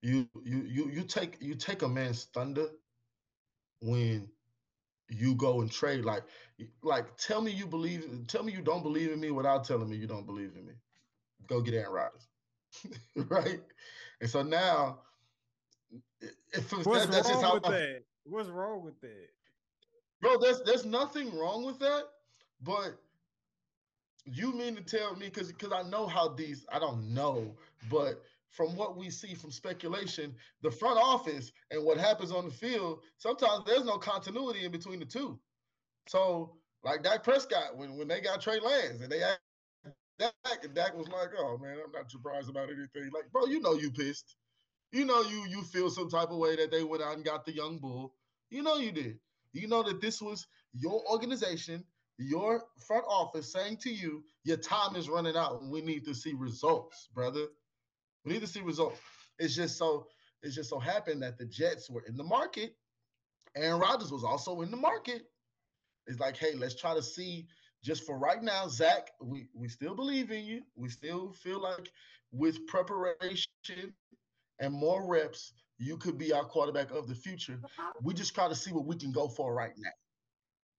[0.03, 2.69] you you you you take you take a man's thunder
[3.81, 4.29] when
[5.11, 6.25] you go and trade like
[6.83, 9.97] like tell me you believe tell me you don't believe in me without telling me
[9.97, 10.75] you don't believe in me.
[11.47, 12.29] Go get Aaron Rodgers.
[13.31, 13.61] right?
[14.21, 14.99] And so now
[16.85, 18.03] What's that, wrong with I, that?
[18.25, 19.29] What's wrong with that?
[20.21, 22.05] Bro, there's there's nothing wrong with that,
[22.63, 22.99] but
[24.25, 27.55] you mean to tell me because because I know how these I don't know,
[27.91, 32.55] but from what we see from speculation, the front office and what happens on the
[32.55, 35.39] field, sometimes there's no continuity in between the two.
[36.07, 39.19] So, like Dak Prescott, when, when they got Trey Lance and they
[40.45, 43.61] Dak, and Dak was like, "Oh man, I'm not surprised about anything." Like, bro, you
[43.61, 44.37] know you pissed.
[44.93, 47.45] You know you you feel some type of way that they went out and got
[47.45, 48.15] the young bull.
[48.51, 49.19] You know you did.
[49.53, 51.85] You know that this was your organization
[52.19, 56.15] your front office saying to you, your time is running out and we need to
[56.15, 57.47] see results, brother.
[58.25, 59.01] We need to see results.
[59.39, 60.07] It's just so
[60.43, 62.77] it's just so happened that the Jets were in the market.
[63.57, 65.23] Aaron Rodgers was also in the market.
[66.07, 67.47] It's like, hey, let's try to see
[67.85, 70.63] just for right now, Zach, we, we still believe in you.
[70.77, 71.93] We still feel like
[72.33, 73.49] with preparation
[74.61, 77.61] and more reps, you could be our quarterback of the future.
[78.03, 79.91] We just try to see what we can go for right now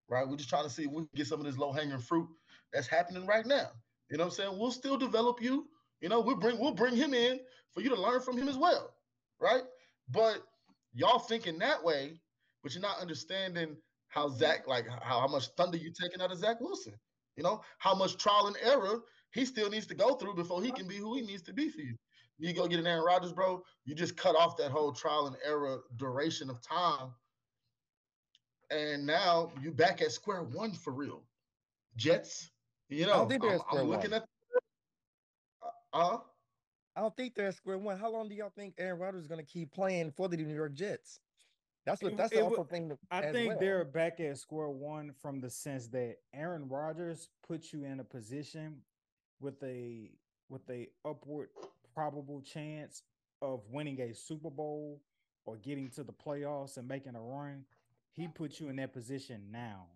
[0.09, 0.27] right?
[0.27, 2.29] We're just trying to see if we can get some of this low hanging fruit
[2.73, 3.69] that's happening right now.
[4.11, 4.59] You know what I'm saying?
[4.59, 5.67] We'll still develop you.
[6.01, 7.41] You know, we'll bring we'll bring him in
[7.73, 8.93] for you to learn from him as well,
[9.41, 9.63] right?
[10.11, 10.43] But
[10.93, 12.21] y'all thinking that way,
[12.63, 13.77] but you're not understanding
[14.15, 16.93] how Zach, like how, how much thunder you taking out of Zach Wilson.
[17.35, 19.01] You know, how much trial and error
[19.31, 21.69] he still needs to go through before he can be who he needs to be
[21.69, 21.95] for you.
[22.37, 23.61] You go get an Aaron Rodgers, bro.
[23.83, 27.11] You just cut off that whole trial and error duration of time
[28.71, 31.23] and now you back at square one for real.
[31.95, 32.51] Jets,
[32.89, 34.21] you know, I don't think they're I'm, looking one.
[34.21, 34.27] at.
[35.93, 36.17] Uh, uh,
[36.95, 37.97] I don't think they're at square one.
[37.97, 40.53] How long do y'all think Aaron Rodgers is going to keep playing for the New
[40.53, 41.19] York Jets?
[41.85, 42.17] That's what.
[42.17, 42.97] That's it, the awful thing.
[43.11, 43.57] I think well.
[43.59, 48.03] they're back at square one from the sense that Aaron Rodgers puts you in a
[48.03, 48.77] position
[49.39, 50.11] with a
[50.49, 51.49] with a upward
[51.93, 53.03] probable chance
[53.41, 55.01] of winning a Super Bowl
[55.45, 57.63] or getting to the playoffs and making a run
[58.15, 59.87] he puts you in that position now.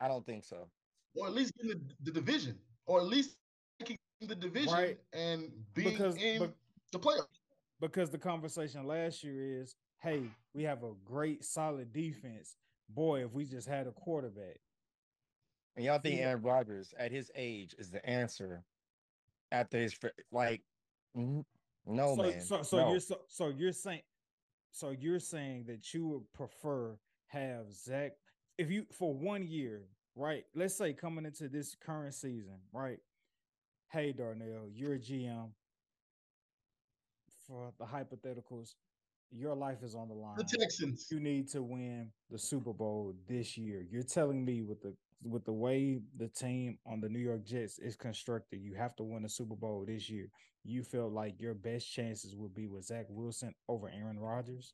[0.00, 0.68] I don't think so.
[1.16, 3.36] Or at least in the, the division, or at least
[3.88, 3.96] in
[4.28, 4.98] the division right.
[5.12, 6.54] and being because, in but,
[6.92, 7.26] the playoffs.
[7.80, 10.22] Because the conversation last year is, hey,
[10.54, 12.56] we have a great solid defense.
[12.88, 14.58] Boy, if we just had a quarterback.
[15.76, 18.64] And y'all think Aaron Rodgers at his age is the answer
[19.52, 19.96] after his
[20.32, 20.62] like
[21.14, 21.44] no
[21.86, 22.40] so, man.
[22.40, 22.90] So so no.
[22.90, 24.02] you're so, so you're saying
[24.72, 28.12] so you're saying that you would prefer have Zach,
[28.58, 29.82] if you for one year,
[30.16, 30.44] right?
[30.54, 32.98] Let's say coming into this current season, right?
[33.92, 35.50] Hey, Darnell, you're a GM
[37.46, 38.74] for the hypotheticals.
[39.32, 40.36] Your life is on the line.
[40.36, 41.06] The Texans.
[41.10, 43.86] You need to win the Super Bowl this year.
[43.88, 47.78] You're telling me with the with the way the team on the New York Jets
[47.78, 50.28] is constructed, you have to win a Super Bowl this year.
[50.64, 54.72] You feel like your best chances would be with Zach Wilson over Aaron Rodgers.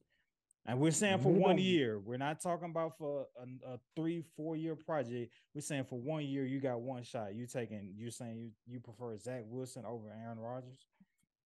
[0.69, 2.01] And we're saying for one year.
[2.01, 5.33] We're not talking about for a, a, three, four year project.
[5.55, 7.37] We're saying for one year, you got one shot.
[7.37, 10.87] You taking, you're saying you you prefer Zach Wilson over Aaron Rodgers?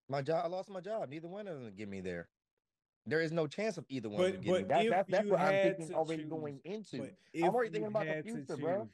[0.09, 1.09] My job, I lost my job.
[1.09, 2.27] Neither one of them get me there.
[3.05, 5.95] There is no chance of either one but, getting that, that, That's what I'm thinking
[5.95, 7.09] already choose, going into.
[7.35, 8.87] I'm already thinking about the future, bro.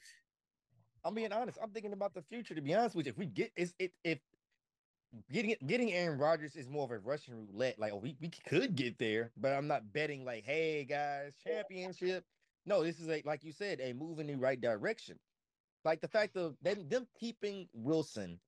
[1.03, 1.57] I'm being honest.
[1.61, 2.55] I'm thinking about the future.
[2.55, 4.19] To be honest with you, if we get is it if
[5.31, 7.79] getting getting Aaron Rodgers is more of a Russian roulette.
[7.79, 12.25] Like, oh, we, we could get there, but I'm not betting like, hey guys, championship.
[12.65, 15.17] No, this is a like you said, a move in the right direction.
[15.85, 18.39] Like the fact of them them keeping Wilson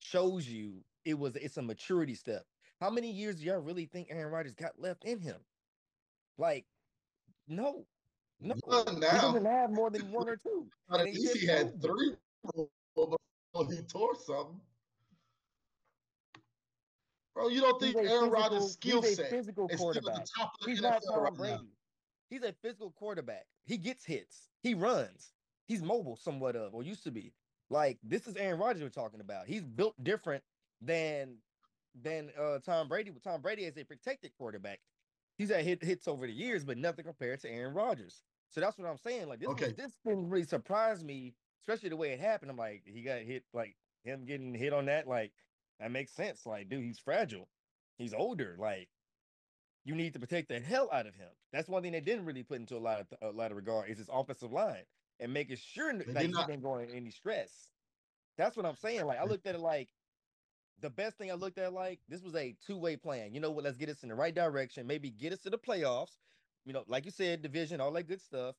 [0.00, 2.44] shows you it was it's a maturity step.
[2.80, 5.36] How many years do y'all really think Aaron Rodgers got left in him?
[6.36, 6.64] Like,
[7.48, 7.84] no,
[8.40, 8.82] no, now.
[8.84, 10.66] he doesn't have more than one or two.
[10.88, 12.14] But at least he had three
[12.44, 13.18] before
[13.68, 14.60] he tore something.
[17.34, 20.26] Bro, you don't think Aaron Rodgers' skill set is a physical quarterback.
[20.64, 21.54] He's not Tom right Brady.
[21.54, 21.62] Now.
[22.30, 23.46] He's a physical quarterback.
[23.64, 24.48] He gets hits.
[24.62, 25.32] He runs.
[25.66, 27.32] He's mobile somewhat of, or used to be.
[27.70, 29.46] Like this is Aaron Rodgers we're talking about.
[29.46, 30.42] He's built different
[30.80, 31.36] than
[31.94, 33.10] than uh, Tom Brady.
[33.10, 34.80] With Tom Brady as a protected quarterback,
[35.38, 38.22] he's had hit, hits over the years, but nothing compared to Aaron Rodgers.
[38.50, 39.28] So that's what I'm saying.
[39.28, 39.72] Like this, okay.
[39.76, 42.50] this didn't really surprise me, especially the way it happened.
[42.50, 45.32] I'm like, he got hit, like him getting hit on that, like
[45.80, 46.46] That makes sense.
[46.46, 47.48] Like, dude, he's fragile.
[47.98, 48.56] He's older.
[48.58, 48.88] Like,
[49.84, 51.28] you need to protect the hell out of him.
[51.52, 53.90] That's one thing they didn't really put into a lot of a lot of regard
[53.90, 54.84] is his offensive line
[55.20, 57.70] and making sure that he's not- going any stress.
[58.36, 59.04] That's what I'm saying.
[59.06, 59.88] Like, I looked at it like
[60.80, 63.34] the best thing I looked at like this was a two way plan.
[63.34, 63.64] You know what?
[63.64, 64.86] Let's get us in the right direction.
[64.86, 66.18] Maybe get us to the playoffs.
[66.64, 68.56] You know, like you said, division, all that good stuff.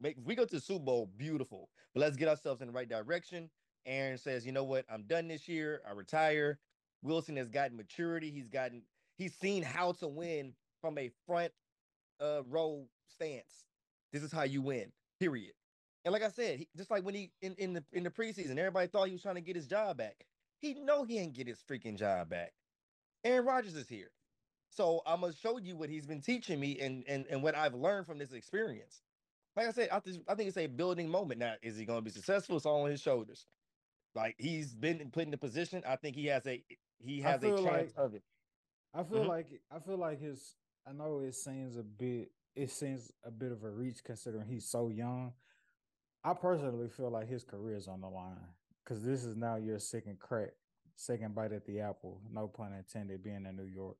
[0.00, 1.68] Make, we go to the Super Bowl, beautiful.
[1.92, 3.50] But let's get ourselves in the right direction.
[3.84, 4.84] Aaron says, you know what?
[4.88, 5.82] I'm done this year.
[5.88, 6.60] I retire.
[7.02, 8.30] Wilson has gotten maturity.
[8.30, 8.84] He's gotten
[9.16, 11.52] he's seen how to win from a front
[12.20, 13.66] uh row stance.
[14.12, 14.92] This is how you win.
[15.18, 15.54] Period.
[16.04, 18.56] And like I said, he, just like when he in, in the in the preseason,
[18.58, 20.26] everybody thought he was trying to get his job back.
[20.62, 22.52] He know he ain't get his freaking job back.
[23.24, 24.10] Aaron Rodgers is here.
[24.70, 27.74] So I'm gonna show you what he's been teaching me and and, and what I've
[27.74, 29.02] learned from this experience.
[29.54, 31.40] Like I said, I, think I think it's a building moment.
[31.40, 32.56] Now, is he gonna be successful?
[32.56, 33.44] It's all on his shoulders.
[34.14, 35.82] Like he's been put in the position.
[35.86, 36.64] I think he has a
[36.98, 38.22] he has a chance like- of it.
[38.94, 39.28] I feel Mhm.
[39.28, 40.54] like I feel like his.
[40.86, 42.30] I know it seems a bit.
[42.54, 45.32] It seems a bit of a reach considering he's so young.
[46.24, 48.36] I personally feel like his career is on the line
[48.84, 50.50] because this is now your second crack,
[50.96, 52.20] second bite at the apple.
[52.30, 53.22] No pun intended.
[53.22, 53.96] Being in New York,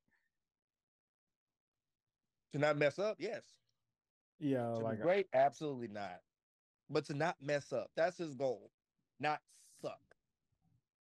[2.53, 3.43] To not mess up, yes.
[4.39, 6.21] yeah, To like be great, absolutely not.
[6.91, 8.71] But to not mess up, that's his goal.
[9.21, 9.41] Not
[9.81, 10.01] suck.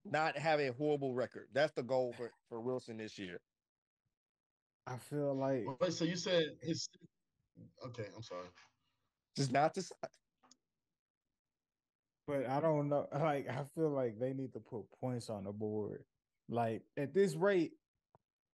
[0.05, 1.49] Not have a horrible record.
[1.53, 3.41] That's the goal for, for Wilson this year.
[4.87, 6.89] I feel like Wait, so you said his
[7.85, 8.49] okay, I'm sorry.
[9.37, 10.11] Just not to suck.
[12.29, 13.09] But I don't know.
[13.19, 16.05] Like, I feel like they need to put points on the board.
[16.49, 17.73] Like at this rate,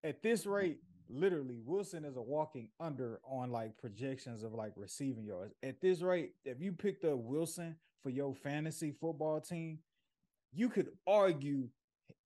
[0.02, 5.24] at this rate, literally Wilson is a walking under on like projections of like receiving
[5.24, 5.52] yards.
[5.62, 9.78] At this rate, if you picked up Wilson for your fantasy football team,
[10.52, 11.68] you could argue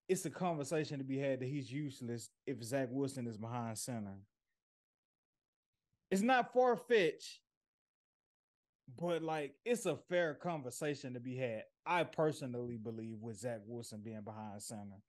[0.08, 4.16] it's a conversation to be had that he's useless if Zach Wilson is behind center.
[6.10, 7.40] It's not far fetched,
[8.96, 11.64] but like it's a fair conversation to be had.
[11.86, 15.02] I personally believe with Zach Wilson being behind center.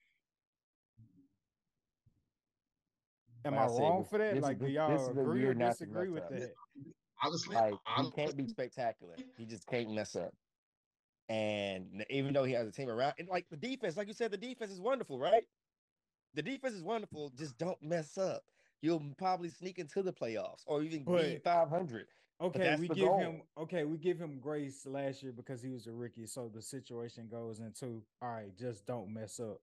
[3.45, 4.33] Am Like I I said, wrong for that?
[4.35, 6.29] this like, do the- y'all this is the agree or disagree with up.
[6.31, 6.53] that?
[7.21, 9.15] Honestly, Like he I'm, can't be spectacular.
[9.37, 10.33] He just can't mess up.
[11.29, 14.31] And even though he has a team around, and like the defense, like you said,
[14.31, 15.43] the defense is wonderful, right?
[16.33, 17.31] The defense is wonderful.
[17.37, 18.43] Just don't mess up.
[18.81, 22.07] You'll probably sneak into the playoffs or even be 500.
[22.41, 23.19] Okay, we give goal.
[23.19, 26.25] him okay, we give him grace last year because he was a rookie.
[26.25, 29.59] So the situation goes into all right, just don't mess up.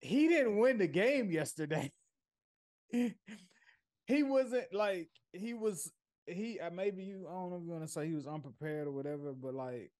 [0.00, 1.92] He didn't win the game yesterday.
[2.90, 5.92] he wasn't like he was
[6.26, 8.88] he uh, maybe you I don't know if you want to say he was unprepared
[8.88, 9.92] or whatever, but like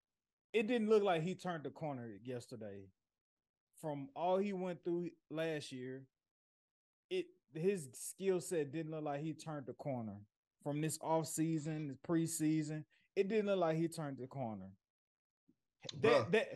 [0.53, 2.87] it didn't look like he turned the corner yesterday.
[3.81, 6.03] From all he went through last year,
[7.11, 10.17] it his skill set didn't look like he turned the corner
[10.63, 12.85] from this off season, this preseason.
[13.17, 14.71] It didn't look like he turned the corner.
[16.03, 16.49] That that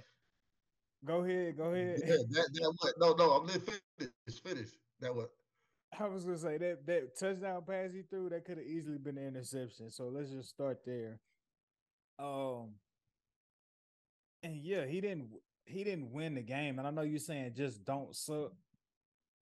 [1.05, 2.00] go ahead, go ahead.
[2.05, 2.94] yeah, that, that what?
[2.98, 4.42] No, no, I'm finished.
[4.44, 4.74] Finished.
[5.00, 5.31] That what?
[5.98, 9.18] I was gonna say that that touchdown pass he threw that could have easily been
[9.18, 9.90] an interception.
[9.90, 11.20] So let's just start there.
[12.18, 12.74] Um,
[14.42, 15.28] and yeah, he didn't
[15.64, 18.52] he didn't win the game, and I know you're saying just don't suck.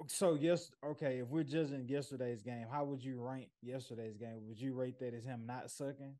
[0.07, 1.19] So yes, okay.
[1.19, 4.47] If we're judging yesterday's game, how would you rank yesterday's game?
[4.49, 6.15] Would you rate that as him not sucking?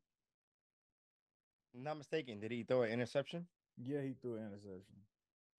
[1.75, 2.39] I'm not mistaken.
[2.39, 3.47] Did he throw an interception?
[3.77, 4.95] Yeah, he threw an interception.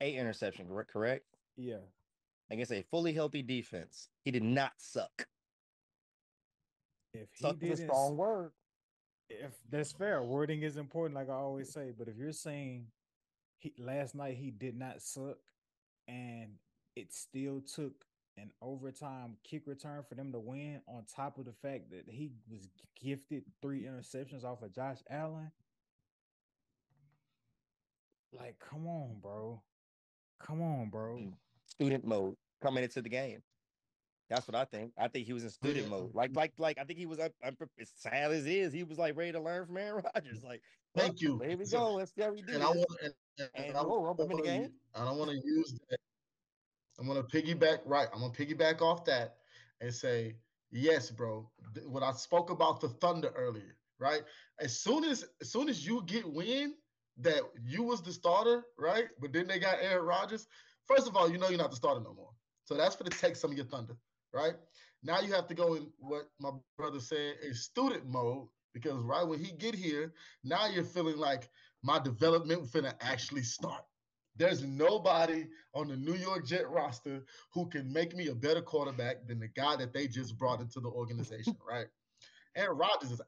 [0.01, 1.25] A interception, correct?
[1.57, 1.79] Yeah,
[2.51, 5.27] Against a fully healthy defense, he did not suck.
[7.15, 8.51] if he Suck is a didn't, strong word.
[9.31, 11.93] if that's fair, wording is important, like I always say.
[11.97, 12.87] But if you're saying
[13.59, 15.39] he last night he did not suck,
[16.09, 16.51] and
[16.95, 18.05] it still took
[18.37, 22.31] an overtime kick return for them to win, on top of the fact that he
[22.51, 22.69] was
[23.01, 25.51] gifted three interceptions off of Josh Allen.
[28.33, 29.61] Like, come on, bro.
[30.41, 31.17] Come on, bro.
[31.17, 31.33] Mm.
[31.67, 33.43] Student mode coming into the game.
[34.31, 34.93] That's what I think.
[34.99, 36.11] I think he was in student mode.
[36.15, 36.79] Like, like, like.
[36.79, 37.19] I think he was.
[37.19, 40.03] un- unpre- as sad as it is, he was like ready to learn from Aaron
[40.15, 40.43] Rodgers.
[40.43, 40.63] Like,
[40.95, 41.39] Thank you.
[41.39, 41.95] Here we go.
[41.95, 44.29] Let's see how we do And I want and, and, And I, whoa, I'm in
[44.29, 44.73] the wanna game.
[44.95, 45.99] don't want to use that.
[47.03, 47.81] I'm gonna piggyback.
[47.85, 49.35] Right, I'm gonna piggyback off that
[49.81, 50.37] and say
[50.71, 51.51] yes, bro.
[51.85, 54.23] What I spoke about the Thunder earlier, right?
[54.61, 56.75] As soon as as soon as you get win
[57.19, 59.07] that you was the starter, right?
[59.21, 60.47] But then they got Aaron Rodgers.
[60.87, 62.31] First of all, you know you're not the starter no more.
[62.65, 63.97] So that's for the take some of your thunder,
[64.33, 64.55] right?
[65.03, 69.27] Now you have to go in what my brother said is student mode because right
[69.27, 71.49] when he get here, now you're feeling like
[71.83, 73.83] my development finna actually start.
[74.37, 77.23] There's nobody on the New York Jet roster
[77.53, 80.81] who can make me a better quarterback than the guy that they just brought into
[80.81, 81.87] the organization, right?
[82.57, 83.21] Aaron Rodgers is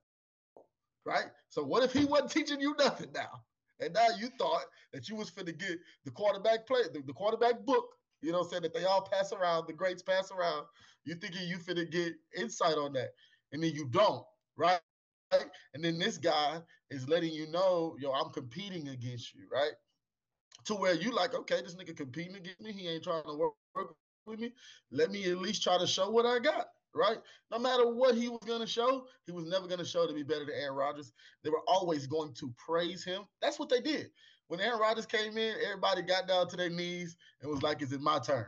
[1.04, 1.26] right.
[1.48, 3.42] So what if he wasn't teaching you nothing now?
[3.80, 7.64] And now you thought that you was finna get the quarterback play, the, the quarterback
[7.64, 7.84] book,
[8.22, 10.64] you know, saying that they all pass around, the greats pass around.
[11.04, 13.10] You thinking you finna get insight on that.
[13.52, 14.24] And then you don't,
[14.56, 14.80] right?
[15.74, 19.72] And then this guy is letting you know, yo, I'm competing against you, right?
[20.66, 22.72] To where you like, okay, this nigga competing against me.
[22.72, 23.96] He ain't trying to work, work
[24.26, 24.54] with me.
[24.90, 27.18] Let me at least try to show what I got, right?
[27.50, 30.46] No matter what he was gonna show, he was never gonna show to be better
[30.46, 31.12] than Aaron Rodgers.
[31.44, 33.24] They were always going to praise him.
[33.42, 34.10] That's what they did.
[34.48, 37.92] When Aaron Rodgers came in, everybody got down to their knees and was like, "Is
[37.92, 38.46] it my turn?"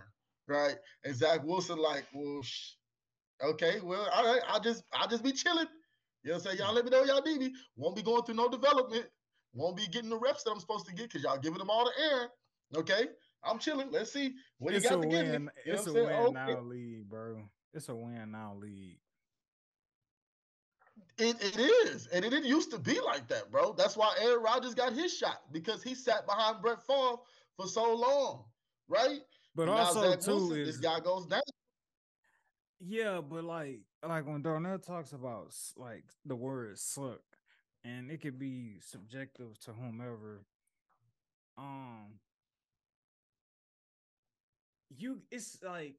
[0.48, 0.76] Right?
[1.04, 2.74] And Zach Wilson like, "Well, sh-
[3.42, 5.68] okay, well, all right, I'll just I'll just be chilling."
[6.24, 6.58] You know what I'm saying?
[6.58, 7.54] Y'all let me know y'all need me.
[7.76, 9.06] Won't be going through no development.
[9.52, 11.84] Won't be getting the reps that I'm supposed to get because y'all giving them all
[11.84, 12.28] the air.
[12.76, 13.08] Okay?
[13.42, 13.90] I'm chilling.
[13.90, 15.48] Let's see what it's he got to give me.
[15.64, 16.32] You It's a win Okay.
[16.32, 17.48] now league, bro.
[17.72, 18.98] It's a win now league.
[21.18, 22.06] It, it is.
[22.08, 23.72] And it didn't used to be like that, bro.
[23.72, 27.16] That's why Aaron Rodgers got his shot because he sat behind Brett Favre
[27.56, 28.44] for so long,
[28.88, 29.20] right?
[29.54, 31.40] But And also too Wilson, is this guy goes down.
[32.80, 37.22] Yeah, but like like when Darnell talks about like the word suck,
[37.86, 40.44] and it could be subjective to whomever.
[41.56, 42.18] Um
[44.96, 45.96] you it's like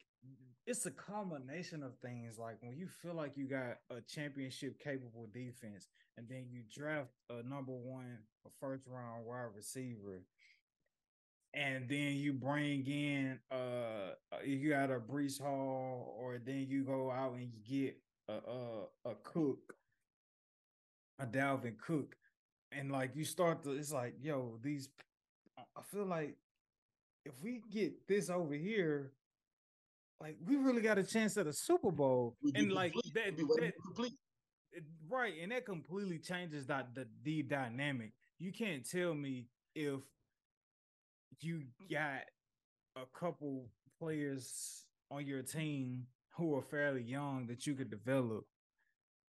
[0.66, 5.28] it's a combination of things like when you feel like you got a championship capable
[5.34, 10.24] defense and then you draft a number one a first round wide receiver
[11.54, 16.84] and then you bring in uh uh, you got a Breece Hall, or then you
[16.84, 17.98] go out and you get
[18.30, 19.76] a a, a Cook,
[21.20, 22.16] a Dalvin Cook,
[22.72, 24.90] and like you start to, it's like yo, these.
[25.58, 26.36] I- feel like
[27.26, 29.12] if we get this over here,
[30.22, 33.14] like we really got a chance at a Super Bowl, and like complete.
[33.14, 34.12] that, that
[34.74, 40.02] it- right and that completely changes that the, the dynamic you can't tell me if
[41.40, 42.22] you got
[42.96, 43.66] a couple
[44.00, 46.06] players on your team
[46.36, 48.46] who are fairly young that you could develop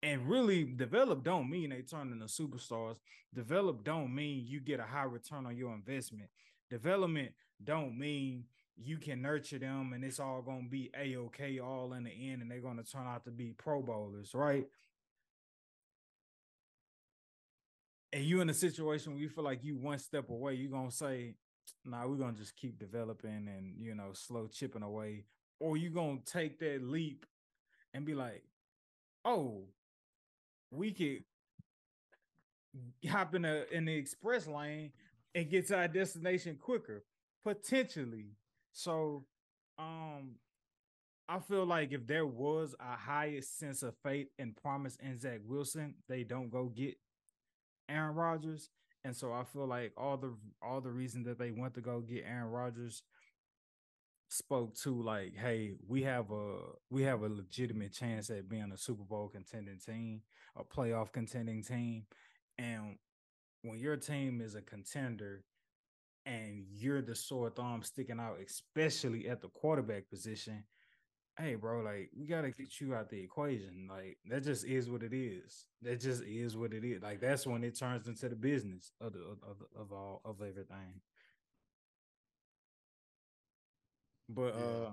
[0.02, 2.96] and really develop don't mean they turn into superstars.
[3.34, 6.28] Develop don't mean you get a high return on your investment.
[6.70, 7.32] Development
[7.64, 8.44] don't mean
[8.76, 12.50] you can nurture them and it's all to be a-okay all in the end and
[12.50, 14.66] they're to turn out to be pro bowlers right?
[18.12, 20.90] And you in a situation where you feel like you one step away, you're gonna
[20.90, 21.34] say,
[21.84, 25.24] nah, we're gonna just keep developing and you know, slow chipping away.
[25.60, 27.26] Or you're gonna take that leap
[27.92, 28.44] and be like,
[29.24, 29.64] oh,
[30.70, 31.24] we could
[33.08, 34.92] hop in a in the express lane
[35.34, 37.04] and get to our destination quicker,
[37.44, 38.32] potentially.
[38.72, 39.24] So
[39.78, 40.36] um
[41.28, 45.40] I feel like if there was a highest sense of faith and promise in Zach
[45.44, 46.96] Wilson, they don't go get
[47.88, 48.70] Aaron Rodgers.
[49.04, 52.00] And so I feel like all the all the reason that they went to go
[52.00, 53.02] get Aaron Rodgers
[54.28, 56.56] spoke to like, hey, we have a
[56.90, 60.22] we have a legitimate chance at being a Super Bowl contending team,
[60.56, 62.04] a playoff contending team.
[62.58, 62.96] And
[63.62, 65.44] when your team is a contender
[66.26, 70.64] and you're the sore thumb sticking out, especially at the quarterback position,
[71.38, 73.88] hey bro, like we gotta get you out the equation.
[73.88, 75.66] Like that just is what it is.
[75.82, 77.02] That just is what it is.
[77.02, 81.00] Like that's when it turns into the business of the of, of, all of everything.
[84.28, 84.60] But Yeah.
[84.60, 84.92] uh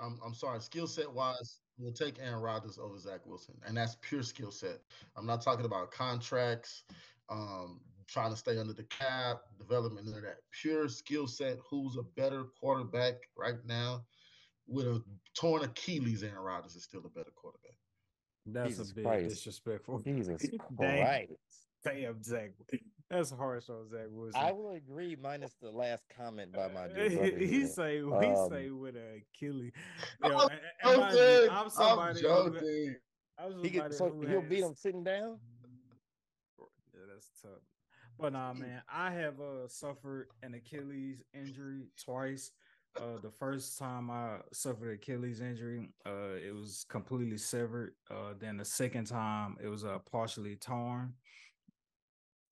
[0.00, 3.60] I'm, I'm sorry, skill set wise, we'll take Aaron Rodgers over Zach Wilson.
[3.66, 4.80] And that's pure skill set.
[5.16, 6.84] I'm not talking about contracts,
[7.28, 10.38] um, trying to stay under the cap, development, none of that.
[10.52, 11.58] Pure skill set.
[11.68, 14.06] Who's a better quarterback right now?
[14.68, 15.02] With a
[15.34, 17.74] torn Achilles, Aaron Rodgers is still a better quarterback.
[18.46, 19.28] that's Jesus a bit Christ.
[19.30, 19.98] disrespectful.
[19.98, 20.42] Jesus
[20.78, 21.02] Dang.
[21.02, 21.32] Christ.
[21.84, 22.52] Damn, Zach.
[23.10, 24.38] That's harsh on Zach Wilson.
[24.40, 27.12] I will agree, minus the last comment by my dude.
[27.18, 27.38] brother.
[27.38, 27.66] he here.
[27.66, 29.72] say he Um, say with a Achilles.
[30.22, 30.50] I'm Yo, and-
[30.84, 31.50] and joking.
[31.50, 32.18] I'm somebody.
[32.20, 32.58] I'm somebody.
[32.58, 32.96] who- joking.
[33.38, 35.38] I'm he could, so he'll beat him sitting down.
[36.58, 37.62] Yeah, that's tough.
[38.18, 42.50] But nah, man, I have uh suffered an Achilles injury twice.
[43.00, 47.94] Uh, the first time I suffered an Achilles injury, uh, it was completely severed.
[48.10, 51.14] Uh, then the second time, it was uh partially torn.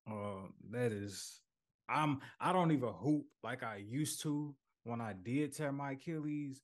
[0.09, 1.41] Uh, that is,
[1.89, 6.61] I'm I don't even hoop like I used to when I did tear my Achilles,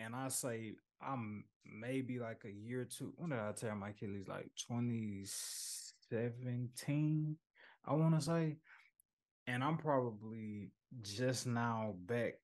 [0.00, 3.12] and I say I'm maybe like a year or two.
[3.16, 4.26] When did I tear my Achilles?
[4.28, 7.36] Like 2017,
[7.84, 8.56] I want to say.
[9.46, 10.72] and I'm probably
[11.02, 12.36] just now back.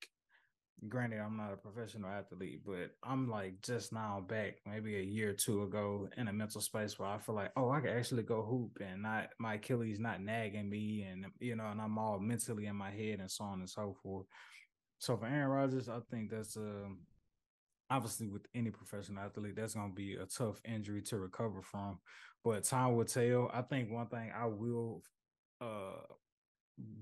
[0.88, 5.30] Granted, I'm not a professional athlete, but I'm like just now back, maybe a year
[5.30, 8.24] or two ago, in a mental space where I feel like, oh, I can actually
[8.24, 12.18] go hoop, and not my Achilles not nagging me, and you know, and I'm all
[12.18, 14.26] mentally in my head and so on and so forth.
[14.98, 16.88] So for Aaron Rodgers, I think that's uh,
[17.90, 21.98] obviously with any professional athlete, that's going to be a tough injury to recover from.
[22.44, 23.50] But time will tell.
[23.52, 25.02] I think one thing I will
[25.60, 26.02] uh,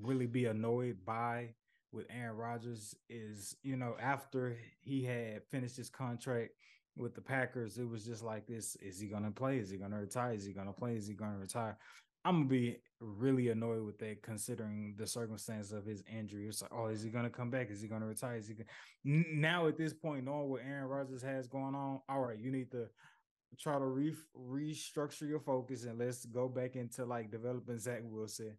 [0.01, 1.55] really be annoyed by
[1.95, 6.51] with Aaron Rodgers is, you know, after he had finished his contract
[6.97, 9.59] with the Packers, it was just like this: Is he going to play?
[9.59, 10.35] Is he going to retire?
[10.35, 10.97] Is he going to play?
[10.97, 11.79] Is he going to retire?
[12.25, 16.49] I'm gonna be really annoyed with that, considering the circumstance of his injury.
[16.49, 17.71] It's like, oh, is he gonna come back?
[17.71, 18.37] Is he gonna retire?
[18.37, 19.25] Is he gonna...
[19.35, 22.01] now at this point, knowing what Aaron Rodgers has going on?
[22.09, 22.87] All right, you need to
[23.59, 28.57] try to re- restructure your focus and let's go back into like developing Zach Wilson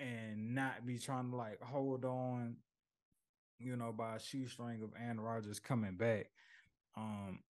[0.00, 2.54] and not be trying to like hold on,
[3.58, 6.30] you know, by a shoestring of Aaron Rodgers coming back.
[6.96, 7.40] Um,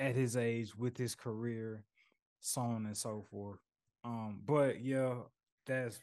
[0.00, 1.84] at his age with his career,
[2.40, 3.58] so on and so forth.
[4.04, 5.14] Um, but yeah,
[5.66, 6.00] that's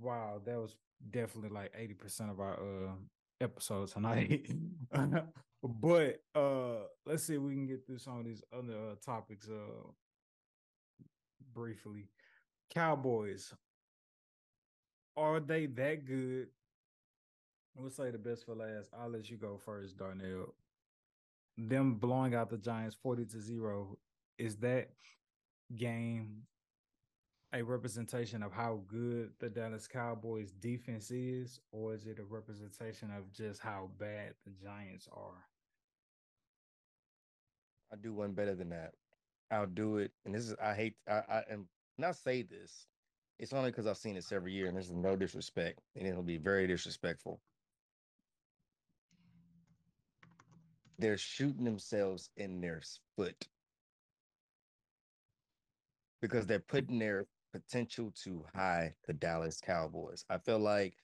[0.00, 0.40] wow.
[0.44, 0.76] That was
[1.10, 2.92] definitely like eighty percent of our uh
[3.40, 4.50] episode tonight.
[5.62, 9.48] but uh, let's see if we can get through some of these other uh, topics
[9.48, 9.88] uh
[11.54, 12.08] briefly.
[12.72, 13.54] Cowboys
[15.16, 16.48] are they that good?
[17.78, 18.90] We'll say the best for last.
[18.98, 20.52] I'll let you go first, Darnell.
[21.56, 23.96] Them blowing out the Giants 40 to 0.
[24.36, 24.90] Is that
[25.76, 26.42] game
[27.52, 33.10] a representation of how good the Dallas Cowboys defense is, or is it a representation
[33.16, 35.44] of just how bad the Giants are?
[37.92, 38.92] I do one better than that.
[39.52, 41.64] I'll do it, and this is I hate I, I and
[41.96, 42.86] not say this.
[43.38, 46.22] It's only because I've seen it every year, and this is no disrespect, and it'll
[46.24, 47.40] be very disrespectful.
[50.98, 52.82] They're shooting themselves in their
[53.16, 53.48] foot
[56.20, 60.24] because they're putting their potential to high the Dallas Cowboys.
[60.28, 61.02] I feel like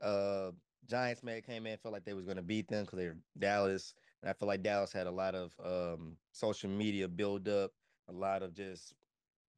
[0.00, 0.52] uh
[0.86, 3.94] Giants may came in felt like they was going to beat them because they're Dallas,
[4.22, 7.72] and I feel like Dallas had a lot of um social media build up,
[8.08, 8.94] a lot of just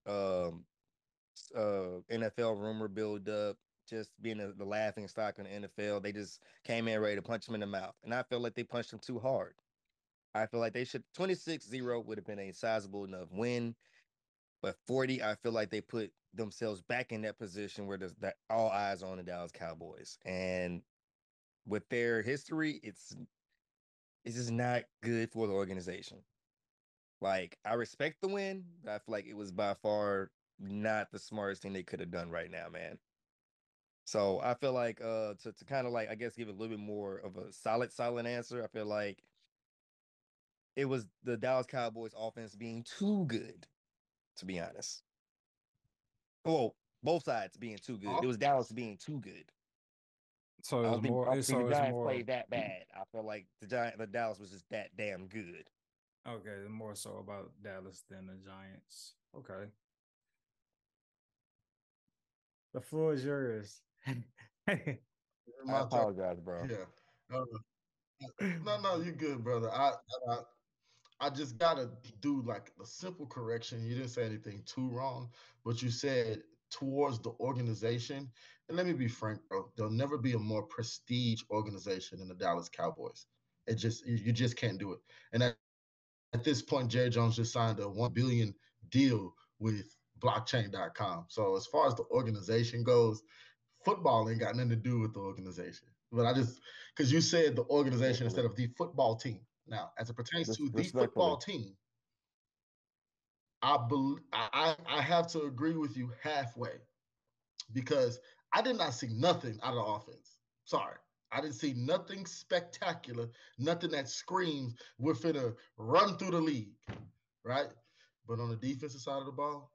[0.07, 0.67] um
[1.55, 6.01] uh NFL rumor build up, just being a, the laughing stock in the NFL.
[6.01, 8.55] They just came in ready to punch them in the mouth, and I feel like
[8.55, 9.62] they punched them too hard.
[10.35, 13.77] I feel like they should 26-0 would have been a sizable enough win.
[14.63, 18.39] But 40, I feel like they put themselves back in that position where there's that
[18.49, 20.19] all eyes on the Dallas Cowboys.
[20.25, 20.85] And
[21.67, 23.17] with their history, it's
[24.25, 26.25] it's just not good for the organization.
[27.21, 31.19] Like I respect the win, but I feel like it was by far not the
[31.19, 33.01] smartest thing they could have done right now, man.
[34.05, 36.77] So I feel like uh to, to kind of like I guess give a little
[36.77, 38.63] bit more of a solid, solid answer.
[38.65, 39.23] I feel like
[40.77, 43.67] it was the Dallas Cowboys offense being too good,
[44.37, 45.03] to be honest.
[46.45, 48.23] Well, both sides being too good.
[48.23, 49.45] It was Dallas being too good.
[50.63, 51.31] So I it don't was think, more.
[51.31, 52.05] I So the Giants more.
[52.07, 52.87] played that bad.
[52.95, 55.69] I feel like the Giant, the Dallas was just that damn good.
[56.27, 59.17] Okay, more so about Dallas than the Giants.
[59.37, 59.73] Okay.
[62.73, 63.83] The floor is yours.
[64.07, 64.99] I
[65.65, 66.65] My apologize, bro.
[66.65, 66.85] Yeah.
[67.31, 67.45] Uh,
[68.41, 69.71] no, no, you're good, brother.
[69.71, 69.93] I,
[70.31, 70.39] I
[71.23, 71.89] I just gotta
[72.21, 73.87] do like a simple correction.
[73.87, 75.31] You didn't say anything too wrong,
[75.65, 78.29] but you said towards the organization.
[78.69, 79.71] And let me be frank, bro.
[79.77, 83.27] There'll never be a more prestige organization than the Dallas Cowboys.
[83.69, 84.99] It just you, just can't do it.
[85.33, 85.57] And at,
[86.35, 88.53] at this point, Jerry Jones just signed a one billion
[88.91, 91.27] deal with blockchain.com.
[91.29, 93.23] So as far as the organization goes,
[93.85, 95.87] football ain't got nothing to do with the organization.
[96.11, 96.61] But I just
[96.97, 99.41] because you said the organization instead of the football team.
[99.67, 101.77] Now, as it pertains to the football team,
[103.63, 106.79] I bel I I have to agree with you halfway
[107.73, 108.19] because
[108.53, 110.39] I did not see nothing out of the offense.
[110.65, 110.97] Sorry.
[111.31, 116.75] I didn't see nothing spectacular, nothing that screams we're finna run through the league,
[117.45, 117.69] right?
[118.29, 119.73] But on the defensive side of the ball,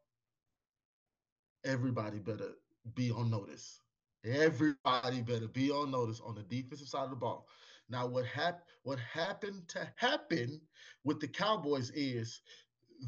[1.66, 2.52] everybody better
[2.94, 3.82] be on notice.
[4.24, 7.48] Everybody better be on notice on the defensive side of the ball.
[7.90, 10.62] Now, what hap- what happened to happen
[11.04, 12.42] with the Cowboys is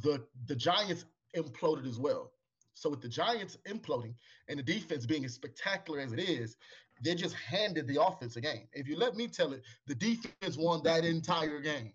[0.02, 1.06] the the Giants
[1.36, 2.32] imploded as well.
[2.74, 4.16] So with the Giants imploding
[4.48, 6.56] and the defense being as spectacular as it is,
[7.04, 8.68] they just handed the offense a game.
[8.74, 11.94] If you let me tell it, the defense won that entire game.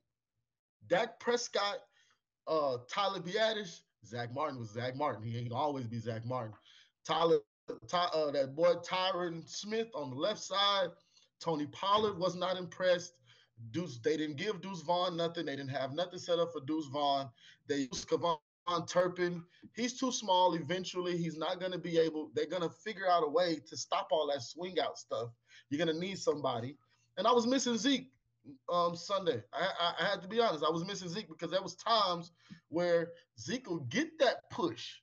[0.89, 1.79] Dak Prescott,
[2.47, 5.25] uh, Tyler Biadasz, Zack Martin was Zack Martin.
[5.25, 6.55] He ain't always be Zack Martin.
[7.07, 7.39] Tyler
[7.89, 10.89] Ty, uh, that boy Tyron Smith on the left side.
[11.45, 13.15] Tony Pollard was not impressed.
[13.71, 15.45] Deuce, they didn't give Deuce Vaughn nothing.
[15.47, 17.29] They didn't have nothing set up for Deuce Vaughn.
[17.69, 18.39] They used Kavon
[18.89, 19.43] Turpin.
[19.77, 20.55] He's too small.
[20.55, 22.31] Eventually, he's not going to be able.
[22.35, 25.29] They're going to figure out a way to stop all that swing out stuff.
[25.69, 26.77] You're going to need somebody.
[27.19, 28.11] And I was missing Zeke
[28.73, 29.43] um, Sunday.
[29.53, 30.65] I, I, I had to be honest.
[30.67, 32.33] I was missing Zeke because there was times
[32.71, 34.95] where Zeke will get that push.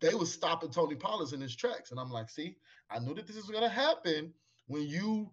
[0.00, 2.56] They was stopping Tony Pollard in his tracks, and I'm like, see,
[2.90, 4.32] I knew that this is going to happen
[4.66, 5.30] when you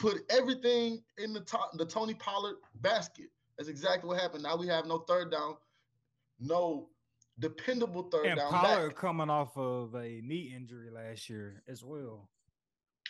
[0.00, 3.26] put everything in the top, the Tony Pollard basket.
[3.56, 4.42] That's exactly what happened.
[4.42, 5.56] Now we have no third down,
[6.40, 6.88] no
[7.38, 8.50] dependable third and down.
[8.50, 8.96] Pollard back.
[8.96, 12.28] coming off of a knee injury last year as well.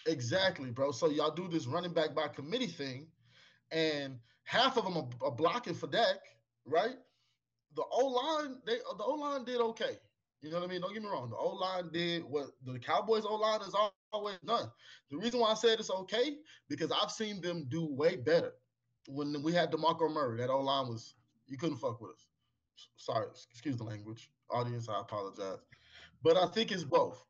[0.07, 0.91] Exactly, bro.
[0.91, 3.07] So y'all do this running back by committee thing,
[3.71, 6.17] and half of them are, are blocking for Dak,
[6.65, 6.97] right?
[7.77, 9.99] The O line, they the O line did okay.
[10.43, 10.81] You know what I mean?
[10.81, 11.29] Don't get me wrong.
[11.29, 13.75] The O line did what the Cowboys O line has
[14.13, 14.71] always done.
[15.11, 16.37] The reason why I said it's okay
[16.69, 18.53] because I've seen them do way better.
[19.07, 21.15] When we had DeMarco Murray, that O line was
[21.47, 22.27] you couldn't fuck with us.
[22.97, 24.89] Sorry, excuse the language, audience.
[24.89, 25.59] I apologize,
[26.23, 27.23] but I think it's both.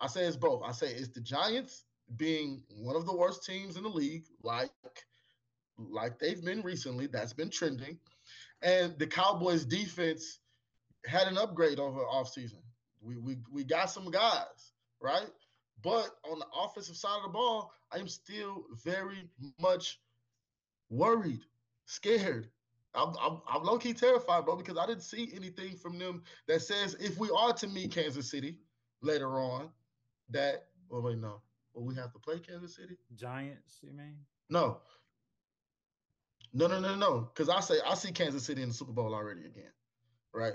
[0.00, 0.62] I say it's both.
[0.64, 1.84] I say it's the Giants
[2.16, 4.70] being one of the worst teams in the league, like
[5.78, 7.08] like they've been recently.
[7.08, 7.98] That's been trending,
[8.62, 10.38] and the Cowboys defense
[11.06, 12.60] had an upgrade over offseason.
[13.00, 15.28] We we we got some guys, right?
[15.82, 19.28] But on the offensive side of the ball, I'm still very
[19.60, 20.00] much
[20.88, 21.40] worried,
[21.84, 22.48] scared.
[22.94, 26.62] I'm, I'm, I'm low key terrified, bro, because I didn't see anything from them that
[26.62, 28.56] says if we are to meet Kansas City
[29.02, 29.68] later on,
[30.30, 31.40] that, well, wait, no.
[31.74, 32.96] Will we have to play Kansas City?
[33.16, 34.16] Giants, you mean?
[34.48, 34.78] No.
[36.52, 37.28] No, no, no, no.
[37.34, 39.72] Because I say I see Kansas City in the Super Bowl already again,
[40.32, 40.54] right?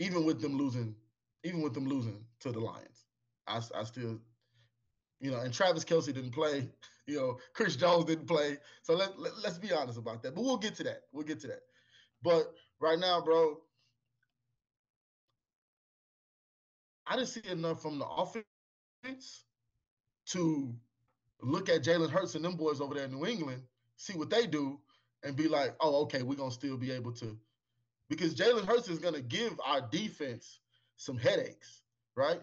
[0.00, 0.96] Even with them losing,
[1.44, 3.06] even with them losing to the Lions,
[3.48, 4.20] I, I still,
[5.20, 6.68] you know, and Travis Kelce didn't play.
[7.06, 8.58] You know, Chris Jones didn't play.
[8.82, 10.36] So let, let let's be honest about that.
[10.36, 11.02] But we'll get to that.
[11.12, 11.62] We'll get to that.
[12.22, 13.58] But right now, bro,
[17.06, 19.44] I didn't see enough from the offense
[20.26, 20.74] to
[21.42, 23.64] look at Jalen Hurts and them boys over there in New England,
[23.96, 24.80] see what they do,
[25.24, 27.38] and be like, oh, okay, we're gonna still be able to.
[28.10, 30.58] Because Jalen Hurts is gonna give our defense
[30.96, 31.82] some headaches,
[32.16, 32.40] right?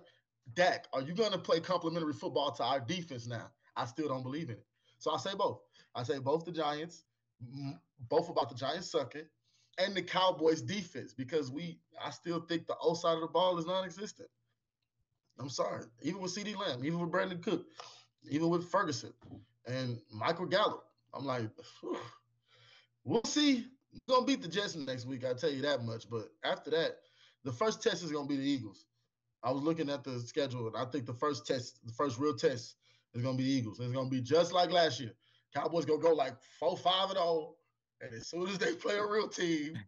[0.55, 3.51] Dak, are you gonna play complementary football to our defense now?
[3.75, 4.65] I still don't believe in it.
[4.97, 5.59] So I say both.
[5.93, 7.03] I say both the Giants,
[8.09, 9.27] both about the Giants sucking,
[9.77, 13.57] and the Cowboys defense because we I still think the O side of the ball
[13.59, 14.29] is non-existent.
[15.37, 15.85] I'm sorry.
[16.01, 17.65] Even with CeeDee Lamb, even with Brandin Cook,
[18.29, 19.13] even with Ferguson
[19.67, 20.85] and Michael Gallup.
[21.13, 21.49] I'm like,
[21.81, 21.97] whew.
[23.03, 23.65] we'll see.
[23.91, 26.09] We're gonna beat the Jets next week, I'll tell you that much.
[26.09, 26.97] But after that,
[27.43, 28.85] the first test is gonna be the Eagles.
[29.43, 32.35] I was looking at the schedule, and I think the first test, the first real
[32.35, 32.75] test,
[33.13, 33.79] is gonna be Eagles.
[33.79, 35.13] It's gonna be just like last year.
[35.53, 37.57] Cowboys gonna go like four, five, and all.
[38.01, 39.79] And as soon as they play a real team,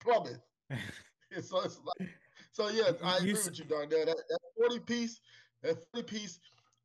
[0.00, 0.38] plummet.
[1.42, 2.08] so it's like,
[2.52, 4.06] so yeah, I agree with you, Darnell.
[4.06, 5.20] That, that 40 piece,
[5.62, 6.40] that 40 piece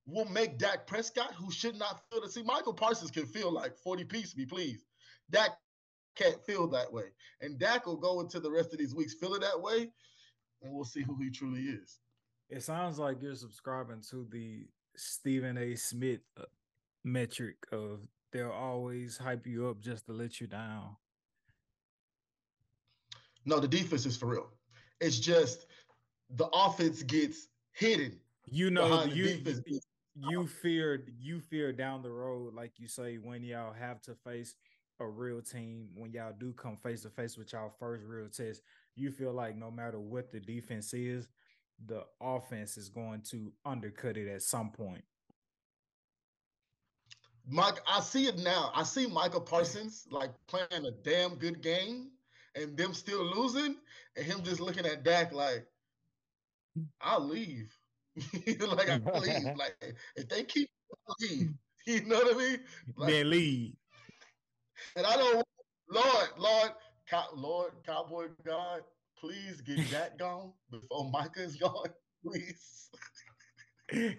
[0.05, 3.77] will make Dak Prescott, who should not feel to see Micah Parsons can feel like
[3.77, 4.85] 40 piece, be please.
[5.29, 5.51] Dak
[6.17, 7.05] can't feel that way.
[7.41, 9.89] And Dak will go into the rest of these weeks feeling that way,
[10.61, 11.99] and we'll see who he truly is.
[12.49, 14.65] It sounds like you're subscribing to the
[14.95, 15.75] Stephen A.
[15.75, 16.43] Smith uh,
[17.03, 20.95] metric of they'll always hype you up just to let you down.
[23.45, 24.49] No, the defense is for real.
[24.99, 25.67] It's just
[26.31, 28.19] the offense gets hidden.
[28.45, 29.41] You know, you
[30.15, 34.55] you feared you fear down the road, like you say, when y'all have to face
[34.99, 38.61] a real team, when y'all do come face to face with y'all first real test,
[38.95, 41.27] you feel like no matter what the defense is,
[41.85, 45.03] the offense is going to undercut it at some point.
[47.49, 48.71] Mike, I see it now.
[48.75, 52.09] I see Micah Parsons like playing a damn good game
[52.55, 53.75] and them still losing,
[54.15, 55.65] and him just looking at Dak like,
[57.01, 57.75] I'll leave.
[58.59, 59.43] like I leave.
[59.55, 60.69] like if they keep
[61.07, 61.53] I'll leave.
[61.87, 62.59] You know what I mean?
[62.97, 63.71] Like, then leave.
[64.95, 65.43] And I don't
[65.89, 66.71] Lord, Lord,
[67.09, 68.81] cow, Lord, Cowboy God,
[69.19, 71.89] please get that gone before Micah is gone,
[72.25, 72.89] please.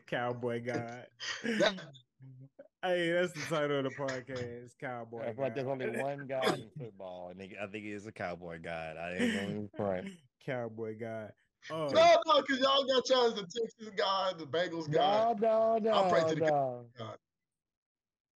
[0.06, 1.06] Cowboy God.
[1.44, 1.74] that,
[2.82, 5.22] Hey, that's the title of the podcast, Cowboy.
[5.22, 8.12] I feel like there's only one guy in football, and I think he is a
[8.12, 8.94] Cowboy guy.
[8.98, 10.06] I ain't going front.
[10.46, 11.28] Cowboy guy.
[11.70, 11.88] Oh.
[11.88, 15.34] No, no, because y'all got y'all as the Texas guy, the Bengals guy.
[15.40, 15.90] No, no, no.
[15.90, 16.84] I'll pray to the no.
[16.96, 17.16] God.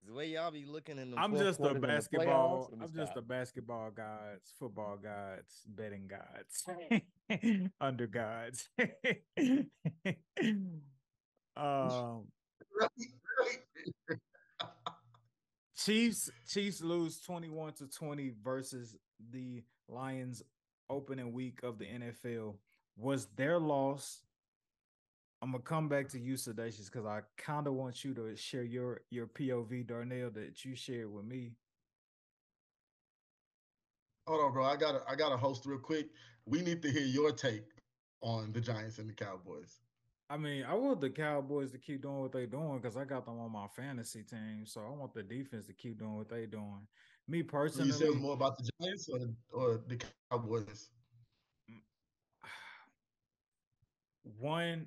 [0.05, 2.71] The way y'all be looking in the I'm just a basketball.
[2.73, 6.67] Playoffs, I'm just a basketball gods, football gods, betting gods,
[7.81, 8.69] under gods.
[11.57, 12.25] um,
[15.77, 18.97] Chiefs Chiefs lose 21 to 20 versus
[19.31, 20.43] the Lions
[20.91, 22.57] opening week of the NFL.
[22.97, 24.23] Was their loss
[25.43, 28.63] I'm gonna come back to you, Sedacious, because I kind of want you to share
[28.63, 31.51] your your POV, Darnell, that you shared with me.
[34.29, 34.65] Hold on, bro.
[34.65, 36.07] I gotta I gotta host real quick.
[36.47, 37.65] We need to hear your take
[38.21, 39.81] on the Giants and the Cowboys.
[40.31, 43.27] I mean, I want the Cowboys to keep doing what they're doing because I got
[43.27, 44.63] them on my fantasy team.
[44.65, 46.87] So I want the defense to keep doing what they're doing.
[47.27, 49.19] Me personally, you say more about the Giants or,
[49.53, 49.99] or the
[50.31, 50.91] Cowboys?
[51.69, 51.81] Mm.
[54.39, 54.87] One,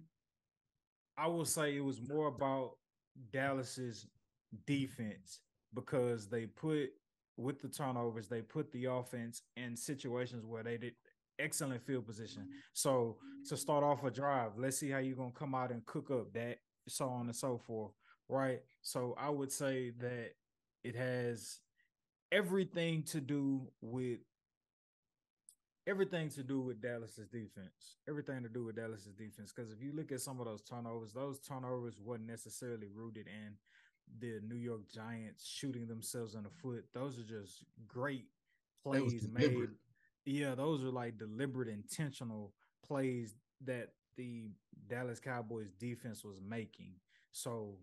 [1.18, 2.72] I will say it was more about
[3.32, 4.08] Dallas's
[4.66, 5.40] defense
[5.74, 6.90] because they put
[7.38, 10.94] with the turnovers, they put the offense in situations where they did
[11.40, 12.48] excellent field position.
[12.74, 13.18] So
[13.50, 16.32] to start off a drive, let's see how you're gonna come out and cook up
[16.34, 17.92] that, so on and so forth.
[18.30, 18.62] Right.
[18.82, 20.32] So I would say that
[20.84, 21.60] it has
[22.32, 24.20] everything to do with
[25.88, 27.98] everything to do with Dallas's defense.
[28.08, 29.54] Everything to do with Dallas's defense.
[29.56, 33.56] Because if you look at some of those turnovers, those turnovers weren't necessarily rooted in
[34.20, 36.86] the New York Giants shooting themselves in the foot.
[36.94, 38.26] Those are just great
[38.84, 39.70] plays made
[40.26, 42.54] yeah, those are like deliberate, intentional
[42.86, 44.50] plays that the
[44.88, 46.94] Dallas Cowboys defense was making.
[47.32, 47.78] So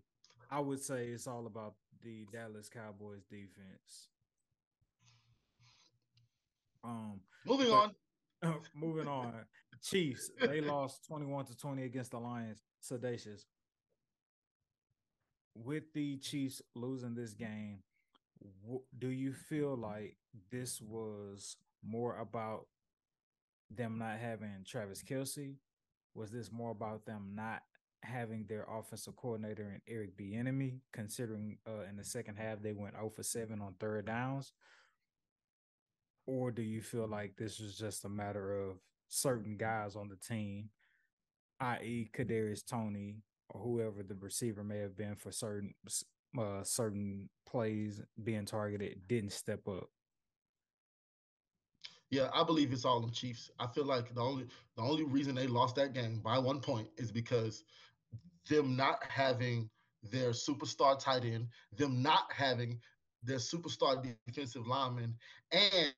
[0.51, 4.09] I would say it's all about the Dallas Cowboys defense.
[6.83, 7.73] Um, moving but,
[8.43, 8.55] on.
[8.75, 9.33] moving on.
[9.83, 12.61] Chiefs, they lost 21 to 20 against the Lions.
[12.81, 13.45] Sedacious.
[15.55, 17.79] With the Chiefs losing this game,
[18.97, 20.17] do you feel like
[20.51, 22.67] this was more about
[23.69, 25.55] them not having Travis Kelce?
[26.15, 27.61] Was this more about them not
[28.03, 32.95] having their offensive coordinator and Eric Bieniemy, considering uh, in the second half they went
[32.95, 34.53] 0 for 7 on third downs?
[36.25, 38.77] Or do you feel like this was just a matter of
[39.09, 40.69] certain guys on the team,
[41.59, 45.73] i.e., Kadarius Toney or whoever the receiver may have been for certain
[46.39, 49.89] uh, certain plays being targeted, didn't step up?
[52.09, 53.49] Yeah, I believe it's all the Chiefs.
[53.59, 54.45] I feel like the only
[54.75, 57.63] the only reason they lost that game by one point is because
[58.49, 59.69] them not having
[60.11, 62.79] their superstar tight end, them not having
[63.23, 65.15] their superstar defensive lineman,
[65.51, 65.93] and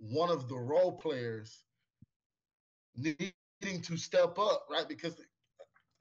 [0.00, 1.64] one of the role players
[2.96, 4.88] needing to step up, right?
[4.88, 5.20] Because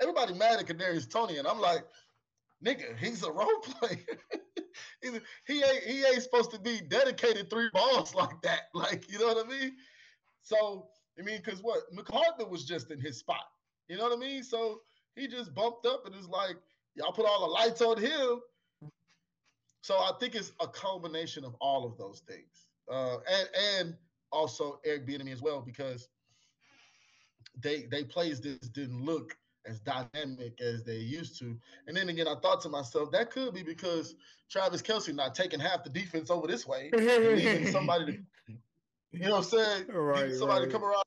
[0.02, 1.86] everybody mad at Kadarius Toney, and I'm like,
[2.66, 4.20] nigga, he's a role player.
[5.02, 8.64] he ain't he ain't supposed to be dedicated three balls like that.
[8.74, 9.76] Like, you know what I mean?
[10.44, 13.44] So, I mean, because what McCarthy was just in his spot.
[13.88, 14.44] You know what I mean?
[14.44, 14.82] So
[15.16, 16.58] he just bumped up and it's like,
[16.96, 18.42] y'all put all the lights on him.
[19.82, 22.67] So I think it's a combination of all of those things.
[22.92, 23.96] Uh, and and
[24.32, 26.10] also Eric Bieniemy as well, because
[27.62, 29.36] they they plays this didn't look
[29.68, 31.58] as dynamic as they used to.
[31.88, 34.16] And then again, I thought to myself, that could be because
[34.50, 38.54] Travis Kelce not taking half the defense over this way, leaving somebody to,
[39.12, 39.86] you know what I'm saying?
[39.90, 40.72] Right, somebody right.
[40.72, 41.04] come around,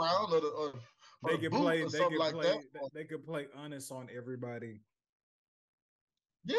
[0.00, 0.72] around or, the, or,
[1.26, 2.90] they can play, they like play, that.
[2.94, 4.80] They can play honest on everybody.
[6.44, 6.56] Yeah,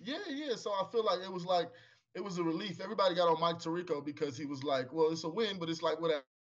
[0.00, 0.56] yeah, yeah.
[0.56, 1.68] So I feel like it was like
[2.16, 2.80] it was a relief.
[2.80, 5.82] Everybody got on Mike Tirico because he was like, well, it's a win, but it's
[5.82, 5.98] like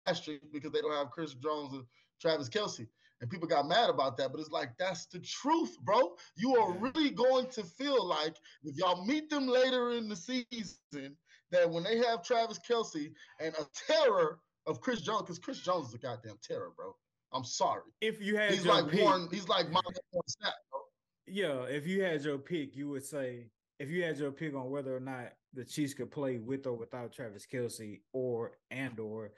[0.05, 1.84] asterisk because they don't have Chris Jones and
[2.22, 2.88] Travis Kelce.
[3.20, 4.32] and people got mad about that.
[4.32, 6.16] But it's like that's the truth, bro.
[6.36, 11.18] You are really going to feel like if y'all meet them later in the season,
[11.51, 15.89] that when they have Travis Kelce and a terror of Chris Jones, because Chris Jones
[15.89, 16.95] is a goddamn terror, bro.
[17.34, 17.82] I'm sorry.
[18.01, 19.82] If you had he's like pick, Warren, he's like my
[20.28, 20.82] snap, bro.
[21.26, 23.47] Yeah, if you had your pick, you would say
[23.80, 26.74] if you had your pick on whether or not the Chiefs could play with or
[26.74, 29.32] without Travis Kelce or and or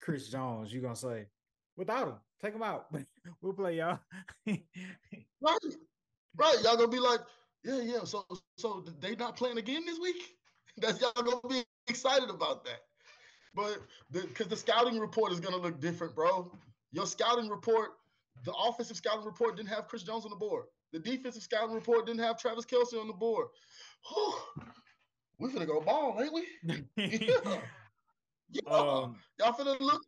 [0.00, 1.26] Chris Jones, you're gonna say
[1.76, 2.14] without him.
[2.40, 2.92] Take him out.
[3.42, 3.98] we'll play y'all.
[4.46, 4.58] right,
[6.36, 6.58] right.
[6.62, 7.20] Y'all gonna be like,
[7.64, 8.04] yeah, yeah.
[8.04, 8.26] So,
[8.56, 10.16] so they not playing again this week?
[10.78, 12.80] That's y'all gonna be excited about that.
[13.54, 13.80] But
[14.10, 16.50] because the, the scouting report is gonna look different, bro.
[16.92, 17.90] Your scouting report,
[18.44, 20.64] the offensive scouting report didn't have Chris Jones on the board.
[20.92, 23.48] The defensive scouting report didn't have Travis Kelce on the board.
[24.08, 24.34] Whew.
[25.42, 26.46] We're gonna go ball, ain't we?
[26.96, 27.58] yeah.
[28.50, 28.70] yeah.
[28.70, 30.02] Um, y'all finna look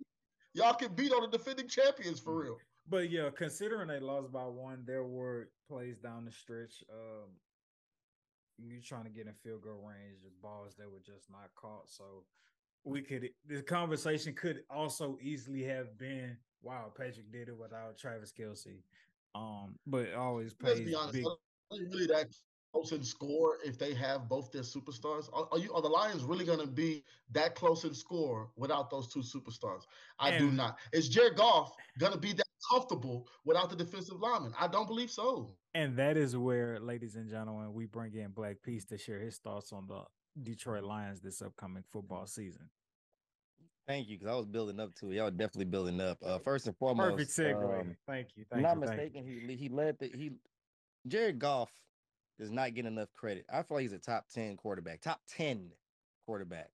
[0.54, 2.56] y'all can beat on the defending champions for real.
[2.88, 6.84] But yeah, considering they lost by one, there were plays down the stretch.
[6.90, 7.30] Um,
[8.58, 11.88] you're trying to get in field goal range of balls that were just not caught.
[11.90, 12.04] So
[12.84, 18.32] we could the conversation could also easily have been, wow, Patrick did it without Travis
[18.32, 18.82] Kelce.
[19.34, 21.26] Um, but always be honest, big.
[21.90, 22.26] really that
[22.74, 25.28] close in score if they have both their superstars?
[25.32, 28.90] Are, are you are the Lions really going to be that close in score without
[28.90, 29.82] those two superstars?
[30.18, 30.78] I and, do not.
[30.92, 34.52] Is Jared Goff going to be that comfortable without the defensive lineman?
[34.58, 35.54] I don't believe so.
[35.74, 39.38] And that is where, ladies and gentlemen, we bring in Blaque Peace to share his
[39.38, 40.02] thoughts on the
[40.42, 42.68] Detroit Lions this upcoming football season.
[43.86, 45.16] Thank you, because I was building up to it.
[45.16, 46.18] Y'all definitely building up.
[46.24, 47.80] Uh, first and foremost, perfect segue.
[47.80, 48.44] Um, thank you.
[48.50, 50.30] Thank not you, mistaken, he he led the he
[51.06, 51.70] Jared Goff
[52.38, 53.46] does not get enough credit.
[53.52, 55.70] I feel like he's a top 10 quarterback, top 10
[56.26, 56.70] quarterback.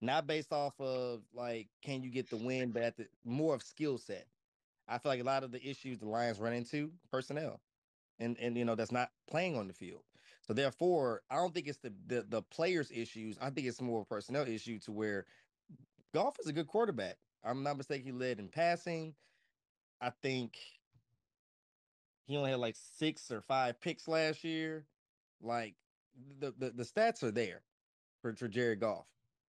[0.00, 3.62] Not based off of like, can you get the win, but at the more of
[3.62, 4.26] skill set.
[4.88, 7.60] I feel like a lot of the issues the Lions run into personnel.
[8.18, 10.02] And and you know, that's not playing on the field.
[10.46, 13.36] So therefore, I don't think it's the the, the players' issues.
[13.40, 15.26] I think it's more of a personnel issue to where
[16.14, 17.16] Goff is a good quarterback.
[17.44, 19.14] I'm not mistaken, he led in passing.
[20.00, 20.56] I think
[22.26, 24.84] he only had like six or five picks last year.
[25.40, 25.74] Like
[26.40, 27.62] the the, the stats are there
[28.22, 29.06] for, for Jared Goff.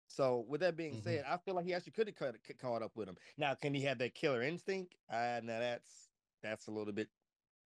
[0.08, 1.04] So with that being mm-hmm.
[1.04, 3.18] said, I feel like he actually could have caught, caught up with him.
[3.38, 4.96] Now, can he have that killer instinct?
[5.12, 6.10] Uh, now that's
[6.44, 7.10] that's a little bit.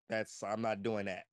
[0.08, 1.24] That's I'm not doing that,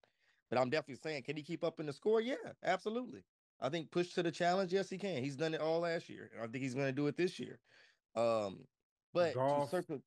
[0.50, 2.22] but I'm definitely saying, can he keep up in the score?
[2.22, 3.24] Yeah, absolutely.
[3.62, 4.72] I think push to the challenge.
[4.72, 5.22] Yes, he can.
[5.22, 6.32] He's done it all last year.
[6.38, 7.60] I think he's going to do it this year.
[8.16, 8.60] Um,
[9.14, 10.00] but Goff, circle,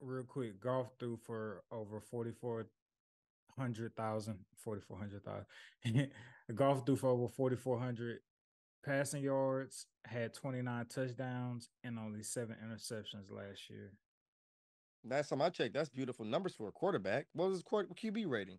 [0.00, 6.10] real quick, Goff threw for over 4400,000, 4400,000.
[6.54, 8.20] Goff threw for over 4400
[8.84, 13.92] passing yards, had 29 touchdowns and only 7 interceptions last year.
[15.04, 17.26] Last time I checked, that's beautiful numbers for a quarterback.
[17.32, 18.58] What was his QB rating?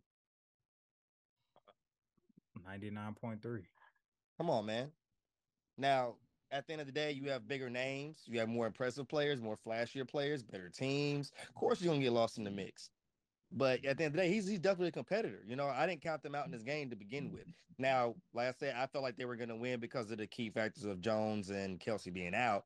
[2.58, 3.64] Uh, 99.3.
[4.38, 4.92] Come on, man.
[5.78, 6.16] Now,
[6.52, 9.42] at the end of the day, you have bigger names, you have more impressive players,
[9.42, 11.32] more flashier players, better teams.
[11.48, 12.92] Of course, you're gonna get lost in the mix.
[13.52, 15.44] But at the end of the day, he's he's definitely a competitor.
[15.46, 17.48] You know, I didn't count them out in this game to begin with.
[17.78, 20.50] Now, like I said, I felt like they were gonna win because of the key
[20.50, 22.66] factors of Jones and Kelce being out.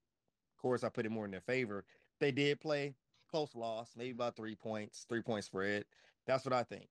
[0.58, 1.86] Of course, I put it more in their favor.
[2.20, 2.96] They did play
[3.30, 5.86] close loss, maybe about three points, three point spread.
[6.26, 6.90] That's what I think.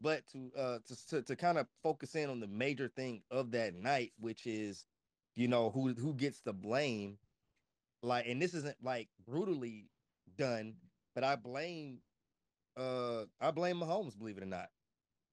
[0.00, 3.50] But to uh to to, to kind of focus in on the major thing of
[3.52, 4.86] that night, which is
[5.34, 7.18] you know who who gets the blame.
[8.02, 9.88] Like and this isn't like brutally
[10.36, 10.74] done
[11.14, 12.00] but i blame
[12.76, 14.68] uh i blame mahomes believe it or not.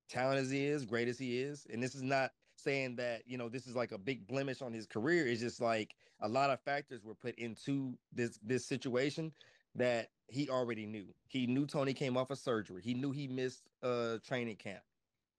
[0.09, 3.37] Talent as he is great as he is and this is not saying that you
[3.37, 5.27] know this is like a big blemish on his career.
[5.27, 9.33] It's just like a lot of factors were put into this this situation
[9.75, 11.07] that he already knew.
[11.27, 12.81] He knew Toney came off of surgery.
[12.83, 14.83] He knew he missed uh training camp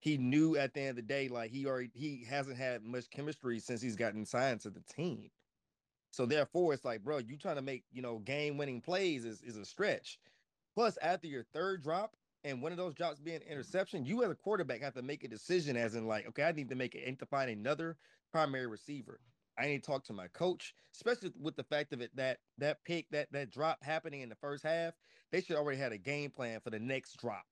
[0.00, 3.08] he knew at the end of the day, like he already he hasn't had much
[3.10, 5.30] chemistry since he's gotten signed to the team.
[6.10, 9.42] So therefore, it's like, bro, you trying to make you know game winning plays is
[9.42, 10.18] is a stretch.
[10.74, 14.34] Plus, after your third drop and one of those drops being interception, you as a
[14.34, 17.18] quarterback have to make a decision, as in like, okay, I need to make it,
[17.18, 17.98] to find another
[18.32, 19.20] primary receiver.
[19.58, 22.82] I need to talk to my coach, especially with the fact of it that that
[22.84, 24.94] pick, that that drop happening in the first half,
[25.30, 27.44] they should already had a game plan for the next drop.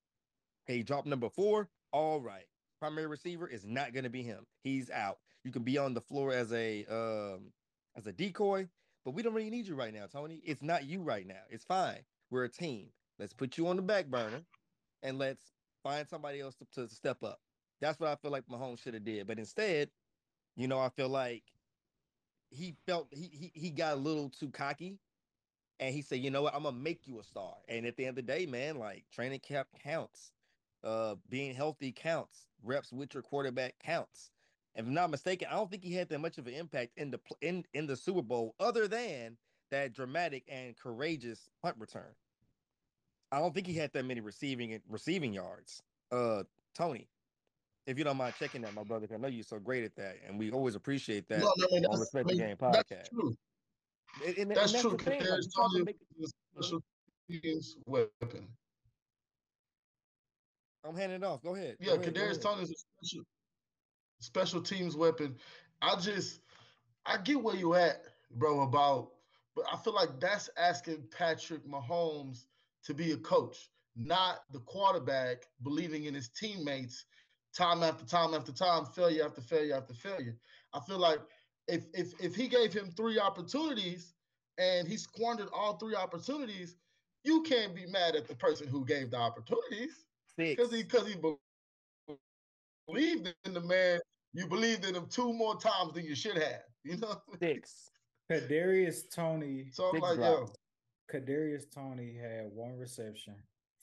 [0.64, 2.47] Hey, drop number four, all right.
[2.78, 4.47] Primary receiver is not going to be him.
[4.62, 5.18] He's out.
[5.45, 7.53] You can be on the floor as a um
[7.97, 8.68] as a decoy,
[9.05, 10.41] but we don't really need you right now, Toney.
[10.45, 11.43] It's not you right now.
[11.51, 12.01] It's fine.
[12.30, 12.89] We're a team.
[13.18, 14.43] Let's put you on the back burner
[15.03, 15.43] and let's
[15.82, 17.41] find somebody else to, to step up.
[17.80, 19.26] That's what I feel like Mahomes should have did.
[19.26, 19.91] But instead,
[20.57, 21.45] you know, I feel like
[22.51, 24.99] he felt he, he he got a little too cocky
[25.80, 27.55] and he said, you know what, I'm gonna make you a star.
[27.68, 30.32] And at the end of the day, man, like training camp counts
[30.84, 32.46] uh, being healthy counts.
[32.64, 34.30] Reps with your quarterback counts.
[34.74, 37.10] If I'm not mistaken, I don't think he had that much of an impact in
[37.10, 39.36] the in in the Super Bowl, other than
[39.70, 42.14] that dramatic and courageous punt return.
[43.30, 45.82] I don't think he had that many receiving receiving yards.
[46.10, 47.08] Uh, Tony,
[47.86, 50.16] if you don't mind checking that, my brother, I know you're so great at that,
[50.26, 52.88] and we always appreciate that no, no, on Respect I mean, the Game podcast.
[52.88, 53.36] That's true.
[54.26, 55.18] And, and, that's, and that's true.
[55.18, 55.48] There's
[55.84, 55.96] like,
[56.54, 56.82] special
[57.30, 58.48] teams weapon.
[60.84, 61.42] I'm handing it off.
[61.42, 61.76] Go ahead.
[61.80, 63.24] Yeah, go Kadarius Toney is a special,
[64.20, 65.36] special teams weapon.
[65.82, 66.40] I just
[67.06, 69.10] I get where you at, bro, about
[69.58, 72.44] but I feel like that's asking Patrick Mahomes
[72.84, 77.06] to be a coach, not the quarterback believing in his teammates
[77.56, 80.36] time after time after time, failure after failure after failure.
[80.72, 81.18] I feel like
[81.66, 84.14] if if if he gave him three opportunities
[84.58, 86.76] and he squandered all three opportunities,
[87.24, 90.04] you can't be mad at the person who gave the opportunities.
[90.39, 91.16] Because he because he
[92.86, 94.01] believed in the man.
[94.32, 96.62] You believed in him two more times than you should have.
[96.84, 97.20] You know.
[97.43, 97.91] Six.
[98.30, 99.66] Kadarius Toney.
[99.72, 100.49] So I'm like, yo.
[101.12, 103.34] Kadarius Toney had one reception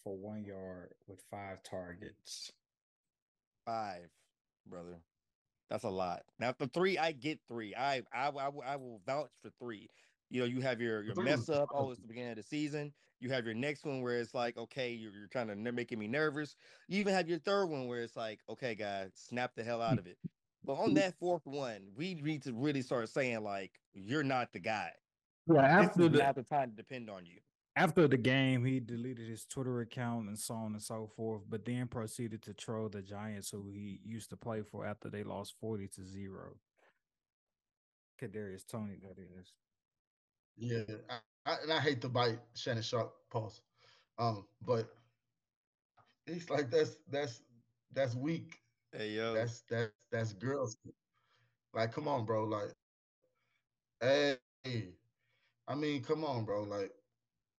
[0.04, 2.52] for one yard with five targets.
[3.66, 4.08] Five.
[4.66, 5.02] brother.
[5.70, 6.22] That's a lot.
[6.40, 7.76] Now the three, I get three.
[7.76, 9.90] I I I, I will vouch for three.
[10.36, 11.70] You know, you have your your mess up.
[11.74, 12.92] Oh, it's the beginning of the season.
[13.22, 16.10] You have your next one where it's like, okay, you're, you're kind of making me
[16.10, 16.58] nervous.
[16.90, 19.98] You even have your third one where it's like, okay, guys, snap the hell out
[19.98, 20.18] of it.
[20.66, 24.60] But on that fourth one, we need to really start saying like, you're not the
[24.60, 24.92] guy.
[25.48, 27.40] Yeah, after the, not the time to depend on you.
[27.78, 31.64] After the game, he deleted his Twitter account and so on and so forth, but
[31.64, 35.56] then proceeded to troll the Giants who he used to play for after they lost
[35.62, 36.58] 40 to 0.
[38.22, 39.54] Kadarius Toney, that is.
[40.58, 43.62] Yeah, I, I, and I hate to bite Shannon Sharpe pause,
[44.18, 44.90] um, but
[46.28, 47.44] it's like that's that's
[47.92, 48.62] that's weak.
[48.92, 50.78] Hey yo, that's that's that's girls.
[51.74, 52.46] Like, come on, bro.
[52.46, 52.72] Like,
[54.02, 54.38] hey,
[55.68, 56.64] I mean, come on, bro.
[56.64, 56.94] Like,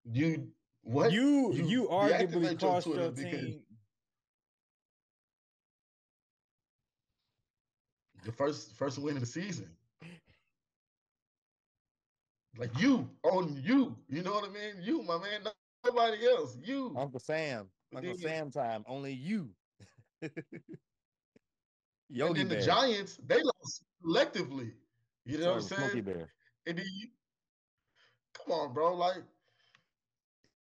[0.05, 3.67] you what you you, you arguably cost your, your team.
[8.25, 9.76] The first first win of the season.
[12.59, 14.75] Like you on you, you know what I mean?
[14.83, 15.41] You, my man,
[15.85, 16.57] nobody else.
[16.63, 18.85] You, Uncle Sam, Uncle Sam time.
[18.89, 19.51] Only you.
[22.09, 24.73] Yogi and then the Giants, they lost collectively.
[25.25, 26.05] You know Sorry, what I'm saying?
[26.05, 26.29] Bear.
[26.67, 27.09] And then you,
[28.33, 28.95] come on, bro.
[28.95, 29.25] Like,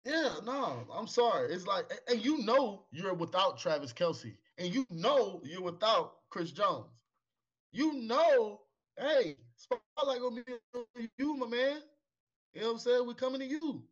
[0.05, 1.51] yeah, no, I'm sorry.
[1.51, 6.51] It's like, and you know you're without Travis Kelce, and you know you're without Chris
[6.51, 6.85] Jones.
[7.71, 8.61] You know
[8.97, 10.43] hey, spotlight gonna
[10.95, 11.81] be you, my man.
[12.53, 13.07] You know what I'm saying?
[13.07, 13.83] We're coming to you,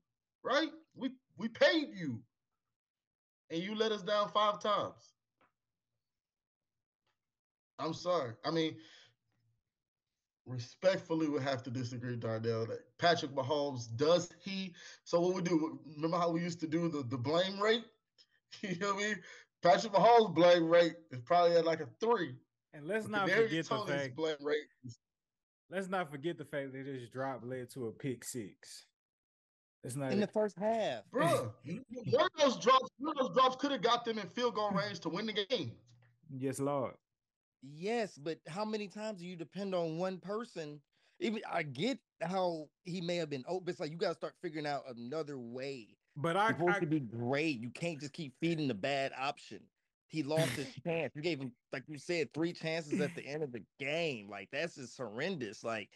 [0.43, 0.69] right?
[0.95, 2.21] We we paid you,
[3.49, 5.13] and you let us down five times.
[7.77, 8.33] I'm sorry.
[8.43, 8.75] I mean,
[10.45, 12.65] respectfully, we have to disagree, Darnell.
[12.65, 14.73] That Patrick Mahomes does he?
[15.05, 15.79] So what we do?
[15.95, 17.85] Remember how we used to do the the blame rate?
[18.61, 19.15] you know what I mean?
[19.61, 22.35] Patrick Mahomes' blame rate is probably at like a three.
[22.73, 24.15] And let's not forget the fact.
[24.15, 24.67] Blame rate
[25.69, 28.85] let's not forget the fact that this drop led to a pick six.
[29.83, 31.53] It's not in the first half, bro.
[31.65, 34.71] one of those drops, one of those drops could have got them in field goal
[34.71, 35.71] range to win the game.
[36.29, 36.95] Yes, Lord.
[37.61, 40.81] Yes, but how many times do you depend on one person?
[41.21, 43.69] Even I get how he may have been open.
[43.69, 45.87] It's like you got to start figuring out another way.
[46.15, 47.59] But I, supposed I, to be great.
[47.59, 49.59] You can't just keep feeding the bad option.
[50.09, 51.15] He lost his chance.
[51.15, 54.27] You gave him, like you said, three chances at the end of the game.
[54.29, 55.63] Like that's just horrendous.
[55.63, 55.89] Like,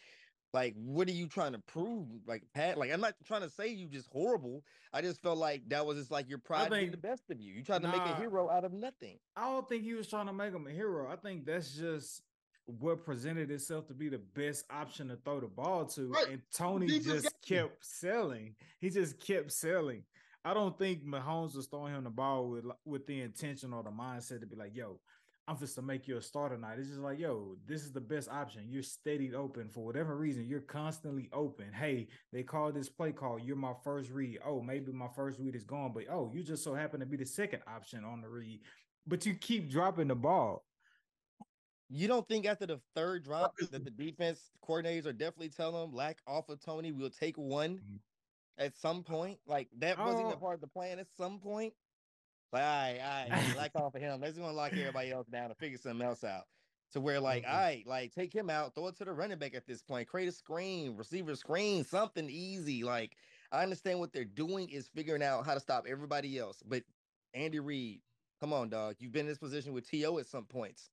[0.52, 2.06] like what are you trying to prove?
[2.26, 4.62] Like Pat, like I'm not trying to say you just horrible.
[4.92, 7.52] I just felt like that was just like your pride being the best of you.
[7.52, 9.18] You tried to nah, make a hero out of nothing.
[9.36, 11.10] I don't think he was trying to make him a hero.
[11.10, 12.22] I think that's just
[12.66, 16.08] what presented itself to be the best option to throw the ball to.
[16.08, 16.28] Right.
[16.30, 18.54] And Toney just, just kept selling.
[18.80, 20.04] He just kept selling.
[20.44, 23.90] I don't think Mahomes was throwing him the ball with with the intention or the
[23.90, 25.00] mindset to be like, "Yo,
[25.48, 28.00] I'm just to make you a starter tonight." It's just like, "Yo, this is the
[28.00, 28.68] best option.
[28.68, 30.46] You're steadied open for whatever reason.
[30.46, 31.72] You're constantly open.
[31.72, 33.38] Hey, they call this play call.
[33.38, 34.38] You're my first read.
[34.44, 37.16] Oh, maybe my first read is gone, but oh, you just so happen to be
[37.16, 38.60] the second option on the read.
[39.06, 40.66] But you keep dropping the ball.
[41.88, 45.94] You don't think after the third drop that the defense coordinators are definitely telling them,
[45.94, 47.96] "Lack off of Toney, we'll take one." Mm-hmm.
[48.58, 49.38] At some point.
[49.46, 50.36] Like that wasn't a oh.
[50.36, 51.74] part of the plan at some point.
[52.52, 54.20] Like, all right, all right, like off of him.
[54.20, 56.44] Let's gonna lock everybody else down and figure something else out.
[56.92, 57.52] To where, like, mm-hmm.
[57.52, 60.06] all right, like take him out, throw it to the running back at this point,
[60.06, 62.84] create a screen, receiver screen, something easy.
[62.84, 63.16] Like,
[63.50, 66.62] I understand what they're doing is figuring out how to stop everybody else.
[66.64, 66.84] But
[67.34, 68.02] Andy Reid,
[68.38, 68.94] come on, dog.
[69.00, 70.18] You've been in this position with T.O.
[70.18, 70.90] at some points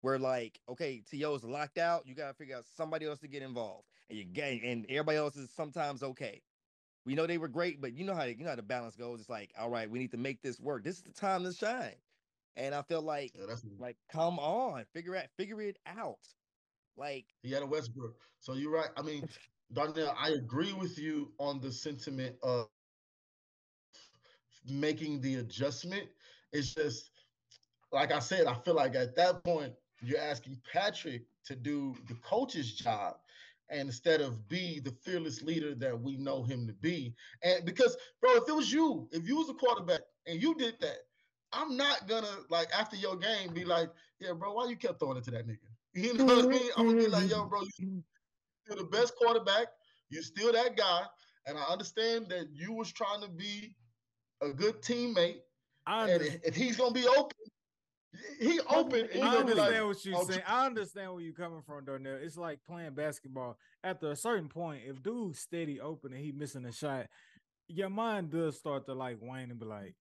[0.00, 1.34] where like, okay, T.O.
[1.34, 2.06] is locked out.
[2.06, 3.84] You gotta figure out somebody else to get involved.
[4.08, 6.40] And you get and everybody else is sometimes okay.
[7.04, 9.20] We know they were great, but you know how you know how the balance goes.
[9.20, 10.84] It's like, all right, we need to make this work.
[10.84, 11.94] This is the time to shine.
[12.56, 16.18] And I feel like, yeah, like, come on, figure out, figure it out.
[16.96, 18.14] Like he had a Westbrook.
[18.40, 18.90] So you're right.
[18.96, 19.26] I mean,
[19.72, 22.68] Darnell, I agree with you on the sentiment of
[24.68, 26.08] making the adjustment.
[26.52, 27.10] It's just
[27.92, 29.72] like I said, I feel like at that point
[30.02, 33.16] you're asking Patrick to do the coach's job
[33.70, 37.14] and instead of be the fearless leader that we know him to be.
[37.42, 40.74] And because, bro, if it was you, if you was a quarterback and you did
[40.80, 40.98] that,
[41.52, 43.90] I'm not gonna like after your game be like,
[44.20, 45.58] yeah, bro, why you kept throwing it to that nigga?
[45.94, 46.70] You know what I mean?
[46.78, 48.02] I'm gonna be like, yo, bro, you
[48.70, 49.66] are the best quarterback.
[50.08, 51.02] You're still that guy,
[51.46, 53.76] and I understand that you was trying to be
[54.40, 55.40] a good teammate.
[55.86, 57.36] and if he's gonna be open,
[58.38, 59.08] he open.
[59.22, 60.42] I understand like, what you're oh, saying.
[60.46, 62.18] I understand where you're coming from, Darnell.
[62.22, 63.58] It's like playing basketball.
[63.82, 67.06] After a certain point, if dude's steady open and he missing a shot,
[67.68, 69.94] your mind does start to like wane and be like,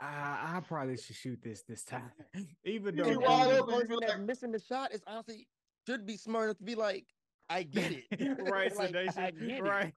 [0.00, 2.10] I, I probably should shoot this this time,
[2.64, 5.02] even though You And, wide the open, person you that's like- missing the shot is
[5.06, 5.48] honestly
[5.86, 7.06] should be smart enough to be like,
[7.50, 8.04] I get it.
[8.50, 9.62] right, Like, I Sedation, get it.
[9.62, 9.94] right.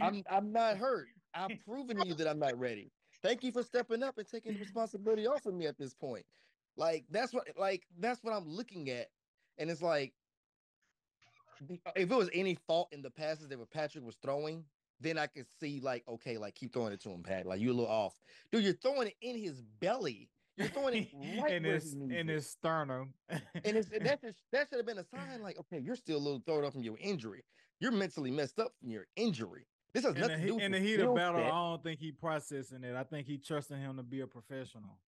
[0.00, 1.08] I'm I'm not hurt.
[1.34, 2.92] I've proven to you that I'm not ready.
[3.22, 6.24] Thank you for stepping up and taking the responsibility off of me at this point.
[6.76, 9.08] Like that's what like that's what I'm looking at.
[9.58, 10.12] And it's like
[11.94, 14.64] if it was any fault in the passes that Patrick was throwing,
[15.00, 17.46] then I could see like, okay, like keep throwing it to him, Pat.
[17.46, 18.14] Like you're a little off.
[18.52, 20.28] Dude, you're throwing it in his belly.
[20.56, 21.08] You're throwing it
[21.42, 23.14] right in his in his sternum.
[23.28, 23.42] And
[23.76, 26.42] it's that just, that should have been a sign like, okay, you're still a little
[26.46, 27.42] thrown off from your injury.
[27.80, 29.66] You're mentally messed up from your injury.
[29.92, 31.48] This has in the, nothing to he- do with in the heat of battle, I
[31.48, 32.96] don't think he processing it.
[32.96, 34.98] I think he trusting him to be a professional.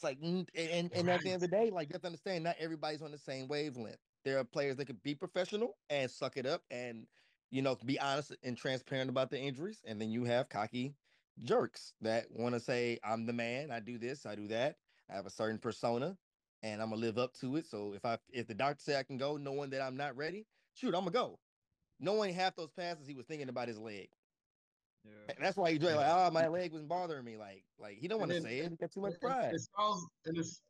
[0.00, 2.08] It's like, and, and, and at the end of the day, like you have to
[2.08, 3.98] understand, not everybody's on the same wavelength.
[4.24, 7.06] There are players that could be professional and suck it up and
[7.50, 10.96] you know be honest and transparent about the injuries, and then you have cocky
[11.38, 13.70] jerks that want to say, "I'm the man.
[13.70, 14.24] I do this.
[14.24, 14.78] I do that.
[15.10, 16.18] I have a certain persona,
[16.62, 19.04] and I'm gonna live up to it." So if I if the doctor say I
[19.04, 21.40] can go, knowing that I'm not ready, shoot, I'm gonna go.
[22.00, 24.16] Knowing half those passes, he was thinking about his leg.
[25.04, 25.34] Yeah.
[25.36, 28.08] And that's why he doing like, "Oh, my leg wasn't bothering me." Like, like he
[28.08, 28.70] don't want to say it.
[28.70, 29.54] He got too It- much pride.
[29.54, 30.62] It, sounds and it's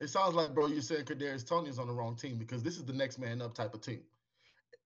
[0.00, 2.76] it sounds like, bro, you said Kadarius Toney is on the wrong team because this
[2.76, 4.02] is the next man up type of team.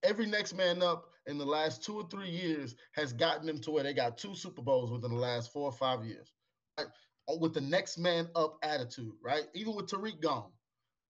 [0.05, 3.71] Every next man up in the last two or three years has gotten them to
[3.73, 6.33] where they got two Super Bowls within the last four or five years.
[6.79, 6.87] Right?
[7.29, 9.49] Uh, With the next man up attitude, right?
[9.55, 10.53] Even with Tyreek gone,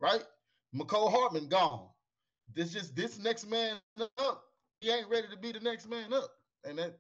[0.01, 0.25] right?
[0.75, 1.91] Mecole Hardman gone.
[2.55, 3.79] This just this next man
[4.19, 4.45] up.
[4.81, 6.31] He ain't ready to be the next man up.
[6.65, 6.99] And that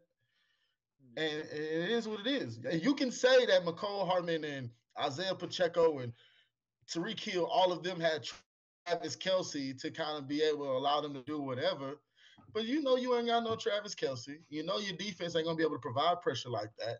[1.16, 2.58] and it is what it is.
[2.82, 4.70] You can say that Mecole Hardman and
[5.00, 6.12] Isaiah Pacheco and
[6.88, 8.26] Tyreek Hill, all of them had
[8.86, 12.00] Travis Kelce to kind of be able to allow them to do whatever.
[12.54, 14.38] But you know you ain't got no Travis Kelce.
[14.48, 16.98] You know your defense ain't gonna be able to provide pressure like that.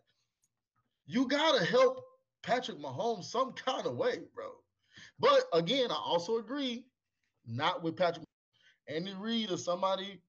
[1.05, 2.03] You gotta help
[2.43, 4.51] Patrick Mahomes some kind of way, bro.
[5.19, 6.85] But again, I also agree,
[7.47, 8.25] not with Patrick.
[8.87, 10.19] Andy Reid or somebody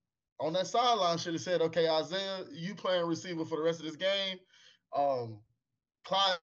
[0.40, 3.86] on that sideline should have said, "Okay, Isaiah, you playing receiver for the rest of
[3.86, 4.38] this game.
[4.96, 5.40] Um,
[6.04, 6.38] Clyde,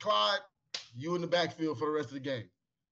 [0.00, 0.40] Clyde,
[0.94, 2.48] you in the backfield for the rest of the game.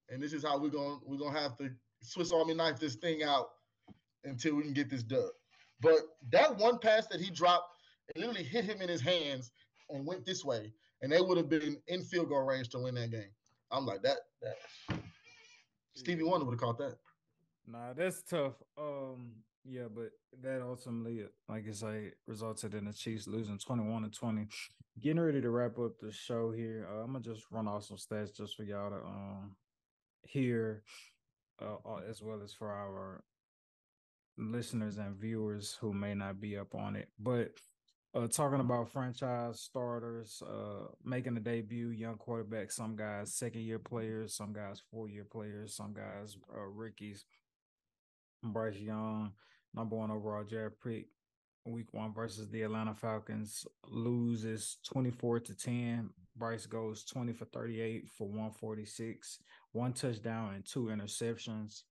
[0.08, 1.70] And this is how we're gonna we're gonna have to
[2.00, 3.50] Swiss Army knife this thing out
[4.24, 5.30] until we can get this done.
[5.80, 7.76] But that one pass that he dropped,
[8.08, 9.50] it literally hit him in his hands
[9.90, 12.94] and went this way, and they would have been in field goal range to win
[12.96, 13.30] that game.
[13.70, 14.18] I'm like that.
[14.42, 14.98] that
[15.94, 16.96] Stevie Wonder would have caught that.
[17.66, 18.54] Nah, that's tough.
[18.76, 19.32] Um,
[19.64, 20.10] yeah, but
[20.42, 24.48] that ultimately, like I say, resulted in the Chiefs losing 21 to 20.
[25.00, 26.86] Getting ready to wrap up the show here.
[26.90, 29.56] Uh, I'm gonna just run off some stats just for y'all to um
[30.22, 30.82] hear,
[31.60, 33.22] uh, uh, as well as for our
[34.36, 37.08] listeners and viewers who may not be up on it.
[37.18, 37.52] But
[38.14, 43.78] uh, talking about franchise starters, uh, making a debut, young quarterbacks, some guys second year
[43.78, 47.24] players, some guys four year players, some guys uh, rookies.
[48.42, 49.32] Bryce Young,
[49.74, 51.06] number one overall draft pick,
[51.64, 56.10] week one versus the Atlanta Falcons, loses 24 to 10.
[56.36, 59.38] Bryce goes 20 for 38 for 146,
[59.72, 61.82] one touchdown and two interceptions.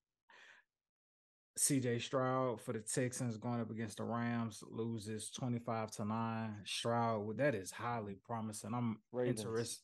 [1.60, 6.56] CJ Stroud for the Texans going up against the Rams loses 25 to 9.
[6.66, 8.74] Stroud, well, that is highly promising.
[8.74, 9.42] I'm Ravens.
[9.42, 9.84] interested.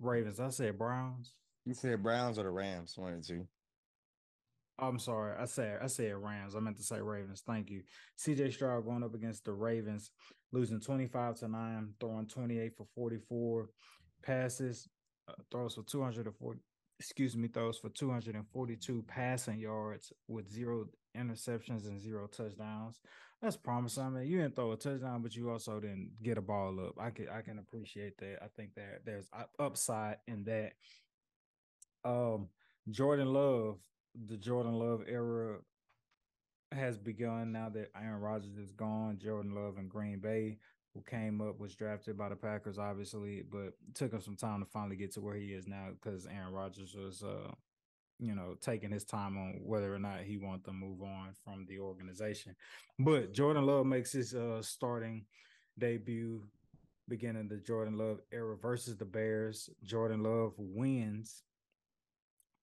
[0.00, 0.40] Ravens.
[0.40, 1.34] I said Browns.
[1.64, 3.46] You said Browns or the Rams, one or two.
[4.78, 5.34] I'm sorry.
[5.38, 6.56] I said I said Rams.
[6.56, 7.42] I meant to say Ravens.
[7.46, 7.82] Thank you.
[8.18, 10.10] CJ Stroud going up against the Ravens,
[10.52, 13.68] losing 25 to 9, throwing 28 for 44
[14.22, 14.88] passes,
[15.28, 16.60] uh, throws for 240
[17.02, 20.86] excuse me, throws for 242 passing yards with zero
[21.16, 23.00] interceptions and zero touchdowns.
[23.40, 24.04] That's promising.
[24.04, 26.94] I mean, you didn't throw a touchdown, but you also didn't get a ball up.
[27.00, 28.38] I can I can appreciate that.
[28.40, 29.28] I think that there's
[29.58, 30.74] upside in that.
[32.04, 32.48] Um,
[32.88, 33.78] Jordan Love,
[34.14, 35.58] the Jordan Love era
[36.72, 39.18] has begun now that Aaron Rodgers is gone.
[39.18, 40.58] Jordan Love in Green Bay,
[40.94, 44.66] who came up, was drafted by the Packers, obviously, but took him some time to
[44.66, 47.50] finally get to where he is now because Aaron Rodgers was, uh,
[48.18, 51.66] you know, taking his time on whether or not he wanted to move on from
[51.68, 52.54] the organization.
[52.98, 55.26] But Jordan Love makes his uh, starting
[55.78, 56.42] debut,
[57.08, 59.68] beginning the Jordan Love era versus the Bears.
[59.82, 61.42] Jordan Love wins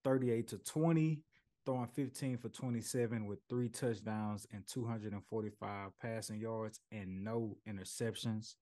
[0.03, 1.23] 38 to 20
[1.69, 8.55] throwing 15 for 27 with three touchdowns and 245 passing yards and no interceptions.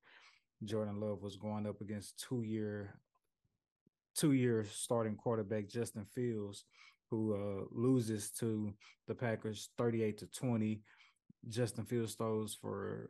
[0.65, 2.99] Jordan Love was going up against two year
[4.13, 6.65] two year starting quarterback Justin Fields,
[7.09, 8.73] who uh, loses to
[9.07, 10.81] the Packers 38 to 20.
[11.47, 13.09] Justin Fields throws for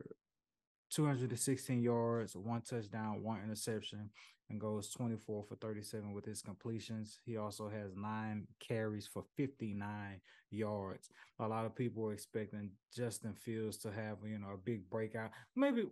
[0.90, 4.10] 216 yards, one touchdown, one interception,
[4.50, 7.18] and goes 24 for 37 with his completions.
[7.24, 10.20] He also has nine carries for 59
[10.50, 11.10] yards.
[11.38, 15.30] A lot of people are expecting Justin Fields to have, you know, a big breakout.
[15.54, 15.84] Maybe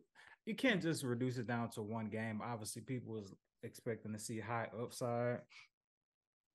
[0.47, 2.41] you can't just reduce it down to one game.
[2.43, 5.41] Obviously, people was expecting to see high upside.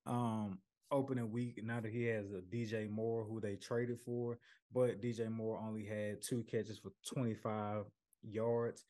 [0.08, 0.58] Um,
[0.92, 4.40] opening week now that he has a DJ Moore who they traded for,
[4.74, 7.86] but DJ Moore only had two catches for 25
[8.24, 8.84] yards.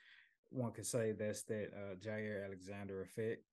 [0.49, 3.43] One could say that's that uh, Jaire Alexander effect.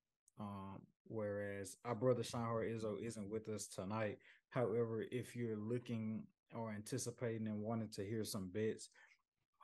[0.41, 4.19] Um, whereas our brother Shahar Izzo isn't with us tonight.
[4.51, 6.25] However, if you're looking
[6.55, 8.89] or anticipating and wanting to hear some bits,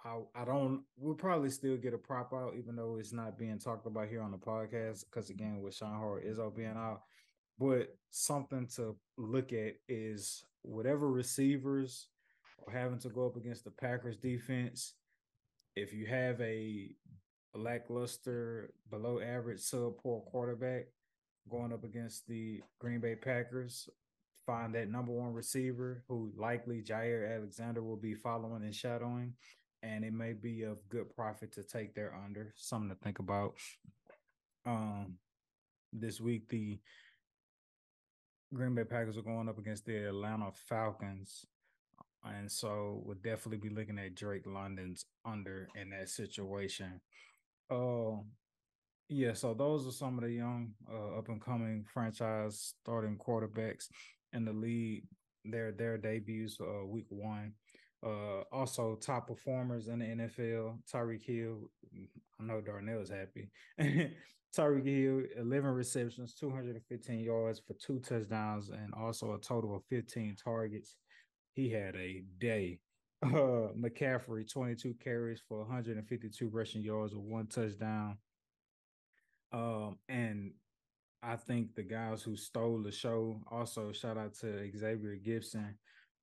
[0.04, 3.58] I, I don't we'll probably still get a prop out, even though it's not being
[3.58, 5.04] talked about here on the podcast.
[5.04, 7.02] Because again, with Shahar Izzo being out,
[7.58, 12.08] but something to look at is whatever receivers
[12.66, 14.94] are having to go up against the Packers defense.
[15.76, 16.94] If you have a
[17.54, 20.86] lackluster, below average, sub poor quarterback
[21.50, 23.88] going up against the Green Bay Packers,
[24.46, 29.34] find that number one receiver who likely Jaire Alexander will be following and shadowing.
[29.82, 32.54] And it may be of good profit to take their under.
[32.56, 33.54] Something to think about.
[34.64, 35.18] Um,
[35.92, 36.78] this week the
[38.54, 41.44] Green Bay Packers are going up against the Atlanta Falcons.
[42.24, 47.00] And so we'll definitely be looking at Drake London's under in that situation.
[47.70, 48.22] Uh
[49.08, 53.86] yeah, so those are some of the young uh, up and coming franchise starting quarterbacks
[54.32, 55.04] in the league.
[55.44, 57.52] Their their debuts uh week one.
[58.04, 61.70] Uh also top performers in the NFL, Tyreek Hill.
[62.40, 63.50] I know Darnell's happy.
[64.56, 70.36] Tyreek Hill, 11 receptions, 215 yards for two touchdowns, and also a total of 15
[70.42, 70.96] targets.
[71.54, 72.80] He had a day.
[73.24, 78.18] Uh, McCaffrey, 22 carries for 152 rushing yards with one touchdown.
[79.50, 80.52] Um, and
[81.22, 85.72] I think the guys who stole the show also shout out to Xavier Gipson,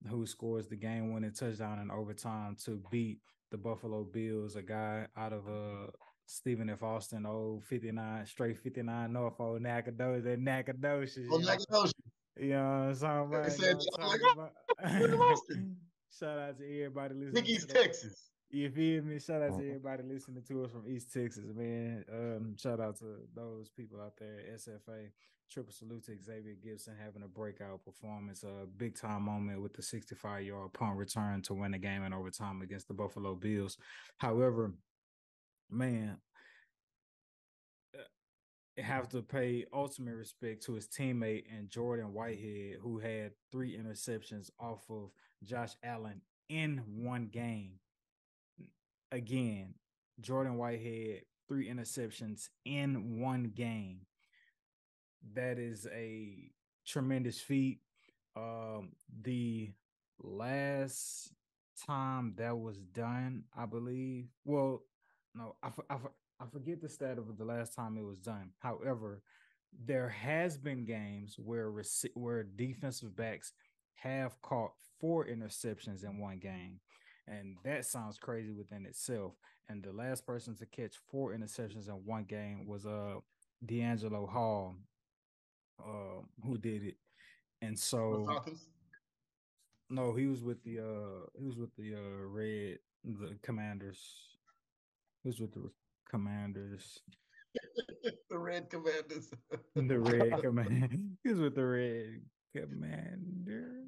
[0.08, 3.18] who scores the game winning touchdown in overtime to beat
[3.50, 5.90] the Buffalo Bills, a guy out of uh
[6.28, 6.84] Stephen F.
[6.84, 11.28] Austin, old 59, straight 59 Norfolk, Nacogdoches, Nacogdoches.
[11.32, 11.94] Oh, Nacogdoches.
[12.40, 13.52] You know what I'm talking about?
[13.52, 13.82] Said,
[15.00, 15.36] you know
[16.20, 17.46] Shout out to everybody listening.
[17.46, 18.32] East Texas.
[18.50, 19.18] You feel me?
[19.20, 22.04] Shout out to everybody listening to us from East Texas, man.
[22.12, 25.10] Um, shout out to those people out there, SFA.
[25.50, 29.82] Triple salute to Xavier Gipson having a breakout performance, a big time moment with the
[29.82, 33.78] 65 yard punt return to win the game in overtime against the Buffalo Bills.
[34.18, 34.74] However,
[35.70, 36.31] man, uh,
[38.78, 44.50] have to pay ultimate respect to his teammate and Jordan Whitehead, who had three interceptions
[44.60, 45.12] off of
[45.44, 47.80] Josh Allen in one game.
[49.12, 49.74] Again,
[50.20, 54.06] Jordan Whitehead, three interceptions in one game.
[55.34, 56.52] That is a
[56.86, 57.80] tremendous feat.
[58.36, 59.72] Um, the
[60.24, 61.34] last
[61.86, 64.28] time that was done, I believe.
[64.46, 64.84] Well,
[65.36, 65.98] no, I, I,
[66.42, 68.50] I forget the stat of the last time it was done.
[68.60, 69.22] However,
[69.86, 71.72] there has been games where
[72.16, 73.54] where defensive backs
[73.96, 76.80] have caught four interceptions in one game,
[77.28, 79.34] and that sounds crazy within itself.
[79.70, 83.16] And the last person to catch four interceptions in one game was uh
[83.66, 84.76] DeAngelo Hall,
[85.80, 86.96] uh, who did it.
[87.62, 88.26] And so,
[89.90, 94.00] no, he was with the uh he was with the uh red the Commanders.
[95.24, 95.70] Who's with the
[96.12, 97.00] Commanders?
[98.30, 99.32] the Red Commanders.
[99.76, 101.00] the Red Commanders.
[101.24, 102.22] Who's with the Red
[102.56, 103.88] Commanders?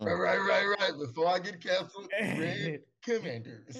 [0.00, 0.92] Right, right, right, right.
[0.98, 3.76] Before I get canceled, Red Commanders.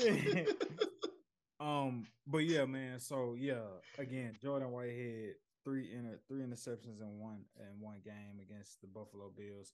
[1.60, 2.98] um, but yeah, man.
[2.98, 3.66] So yeah,
[3.98, 5.34] again, Jordan Whitehead,
[5.64, 9.72] three inter- three interceptions in one in one game against the Buffalo Bills.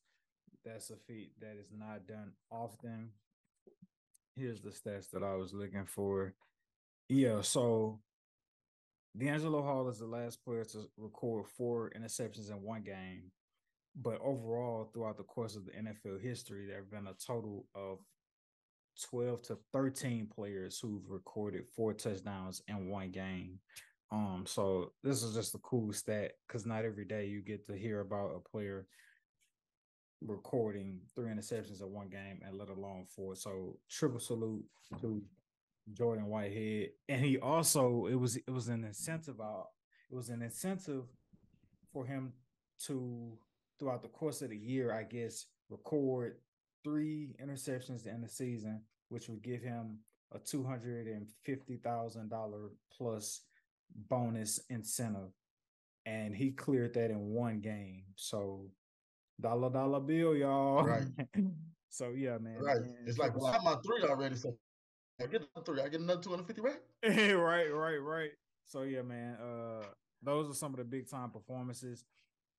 [0.65, 3.11] That's a feat that is not done often
[4.37, 6.35] here's the stats that I was looking for.
[7.13, 7.99] Yeah, so
[9.19, 13.33] DeAngelo Hall is the last player to record four interceptions in one game.
[14.01, 17.99] But overall, throughout the course of the NFL history, there have been a total of
[19.11, 23.59] 12 to 13 players who've recorded four touchdowns in one game.
[24.13, 27.77] Um, so this is just a cool stat because not every day you get to
[27.77, 28.87] hear about a player
[30.25, 33.35] recording three interceptions in one game and let alone four.
[33.35, 34.63] So triple salute
[35.01, 35.25] to
[35.93, 36.91] Jordan Whitehead.
[37.09, 39.69] And he also it was it was an incentive out.
[40.11, 41.05] It was an incentive
[41.93, 42.33] for him
[42.87, 43.39] to
[43.79, 46.37] throughout the course of the year, I guess, record
[46.85, 49.99] three interceptions in the season, which would give him
[50.33, 53.43] a two hundred and fifty thousand dollar plus
[54.09, 55.33] bonus incentive,
[56.07, 58.05] and he cleared that in one game.
[58.17, 58.71] So
[59.41, 60.85] dollar dollar bill, y'all.
[60.85, 61.05] Right.
[61.89, 62.59] so yeah, man.
[62.59, 62.79] Right.
[63.07, 64.55] It's like, well, I have my three already, so
[65.21, 65.83] I get another three.
[65.83, 66.81] I get another 250 back.
[67.37, 68.31] right, right, right.
[68.67, 69.37] So yeah, man.
[69.37, 69.85] Uh,
[70.23, 72.05] those are some of the big time performances.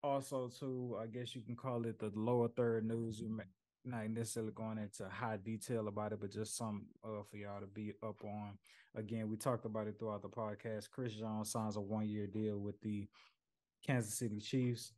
[0.04, 3.22] Also, too, I guess you can call it the lower third news.
[3.22, 3.44] We may
[3.84, 7.68] not necessarily going into high detail about it, but just some uh for y'all to
[7.68, 8.58] be up on.
[8.96, 10.90] Again, we talked about it throughout the podcast.
[10.92, 13.08] Chris Jones signs a one year deal with the
[13.86, 14.94] Kansas City Chiefs.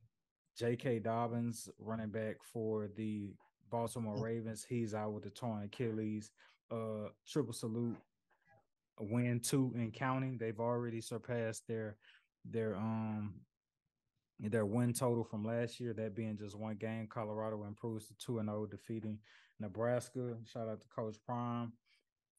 [0.58, 1.00] J.K.
[1.00, 3.34] Dobbins, running back for the
[3.72, 6.32] Baltimore Ravens, he's out with the torn Achilles.
[6.72, 7.98] Uh, triple salute
[9.00, 10.38] win two and counting.
[10.38, 11.98] They've already surpassed their
[12.46, 13.36] their um
[14.40, 17.08] their win total from last year, that being just one game.
[17.08, 19.20] Colorado improves to 2 and 0, defeating
[19.60, 20.36] Nebraska.
[20.46, 21.72] Shout out to Coach Prime.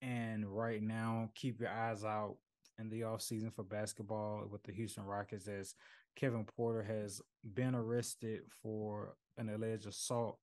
[0.03, 2.37] And right now, keep your eyes out
[2.79, 5.75] in the offseason for basketball with the Houston Rockets as
[6.17, 7.23] Kevin Porter has
[7.55, 10.39] been arrested for an alleged assault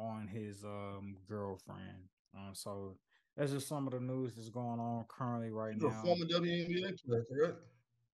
[0.00, 2.08] on his um girlfriend.
[2.34, 2.96] Um, so
[3.36, 6.02] that's just some of the news that's going on currently right a now.
[6.02, 7.58] former WNBA player, correct?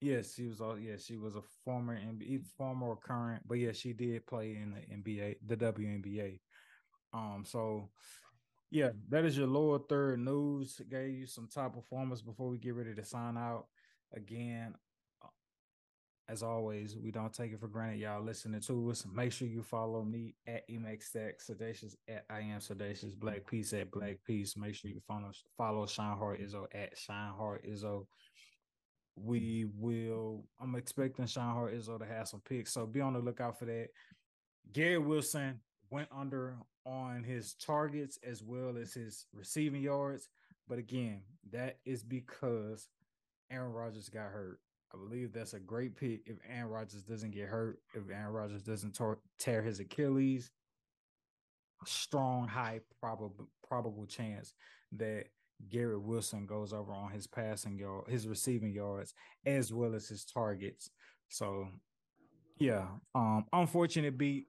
[0.01, 0.61] Yes, she was.
[0.61, 4.57] all Yes, she was a former NBA, former or current, but yeah, she did play
[4.57, 6.41] in the NBA, the WNBA.
[7.15, 7.91] Um, so
[8.73, 10.81] yeah, that is your lower third news.
[10.91, 13.67] Gave you some top performers before we get ready to sign out.
[14.13, 14.75] Again,
[16.33, 18.01] as always, we don't take it for granted.
[18.01, 19.07] Y'all listening to us.
[19.13, 23.91] Make sure you follow me at Emax Sedacious at I am Sedacious, Blaque Peace at
[23.91, 24.57] Blaque Peace.
[24.57, 28.07] Make sure you follow follow Shine Hard Izzo at Shine Hard Izzo
[29.17, 32.73] we will I'm expecting Sean Hart Izzo to have some picks.
[32.73, 33.89] So be on the lookout for that.
[34.73, 35.61] Garrett Wilson
[35.91, 36.57] went under
[36.87, 40.29] on his targets as well as his receiving yards.
[40.69, 41.23] But again,
[41.53, 42.89] that is because
[43.51, 44.61] Aaron Rodgers got hurt.
[44.93, 48.63] I believe that's a great pick if Aaron Rodgers doesn't get hurt, if Aaron Rodgers
[48.63, 50.51] doesn't tor- tear his Achilles.
[51.85, 54.55] Strong, high probable probable chance
[54.93, 55.25] that
[55.69, 59.15] Garrett Wilson goes over on his passing yard, his receiving yards,
[59.47, 60.91] as well as his targets.
[61.29, 61.69] So,
[62.59, 64.47] yeah, um, unfortunate beat,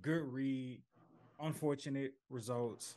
[0.00, 0.82] good read,
[1.40, 2.96] unfortunate results.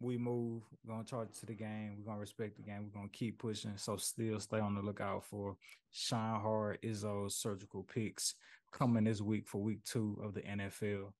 [0.00, 0.62] We move.
[0.84, 1.96] We're gonna charge to the game.
[1.98, 2.84] We're gonna respect the game.
[2.84, 3.76] We're gonna keep pushing.
[3.76, 5.56] So, still stay on the lookout for
[5.90, 8.34] Shine Hard Izzo's surgical picks
[8.72, 11.12] coming this week for week two of the NFL.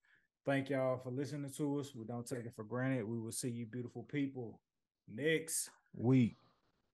[0.45, 1.95] Thank y'all for listening to us.
[1.95, 3.09] We don't take it for granted.
[3.09, 4.61] We will see you, beautiful people,
[5.09, 6.37] next week.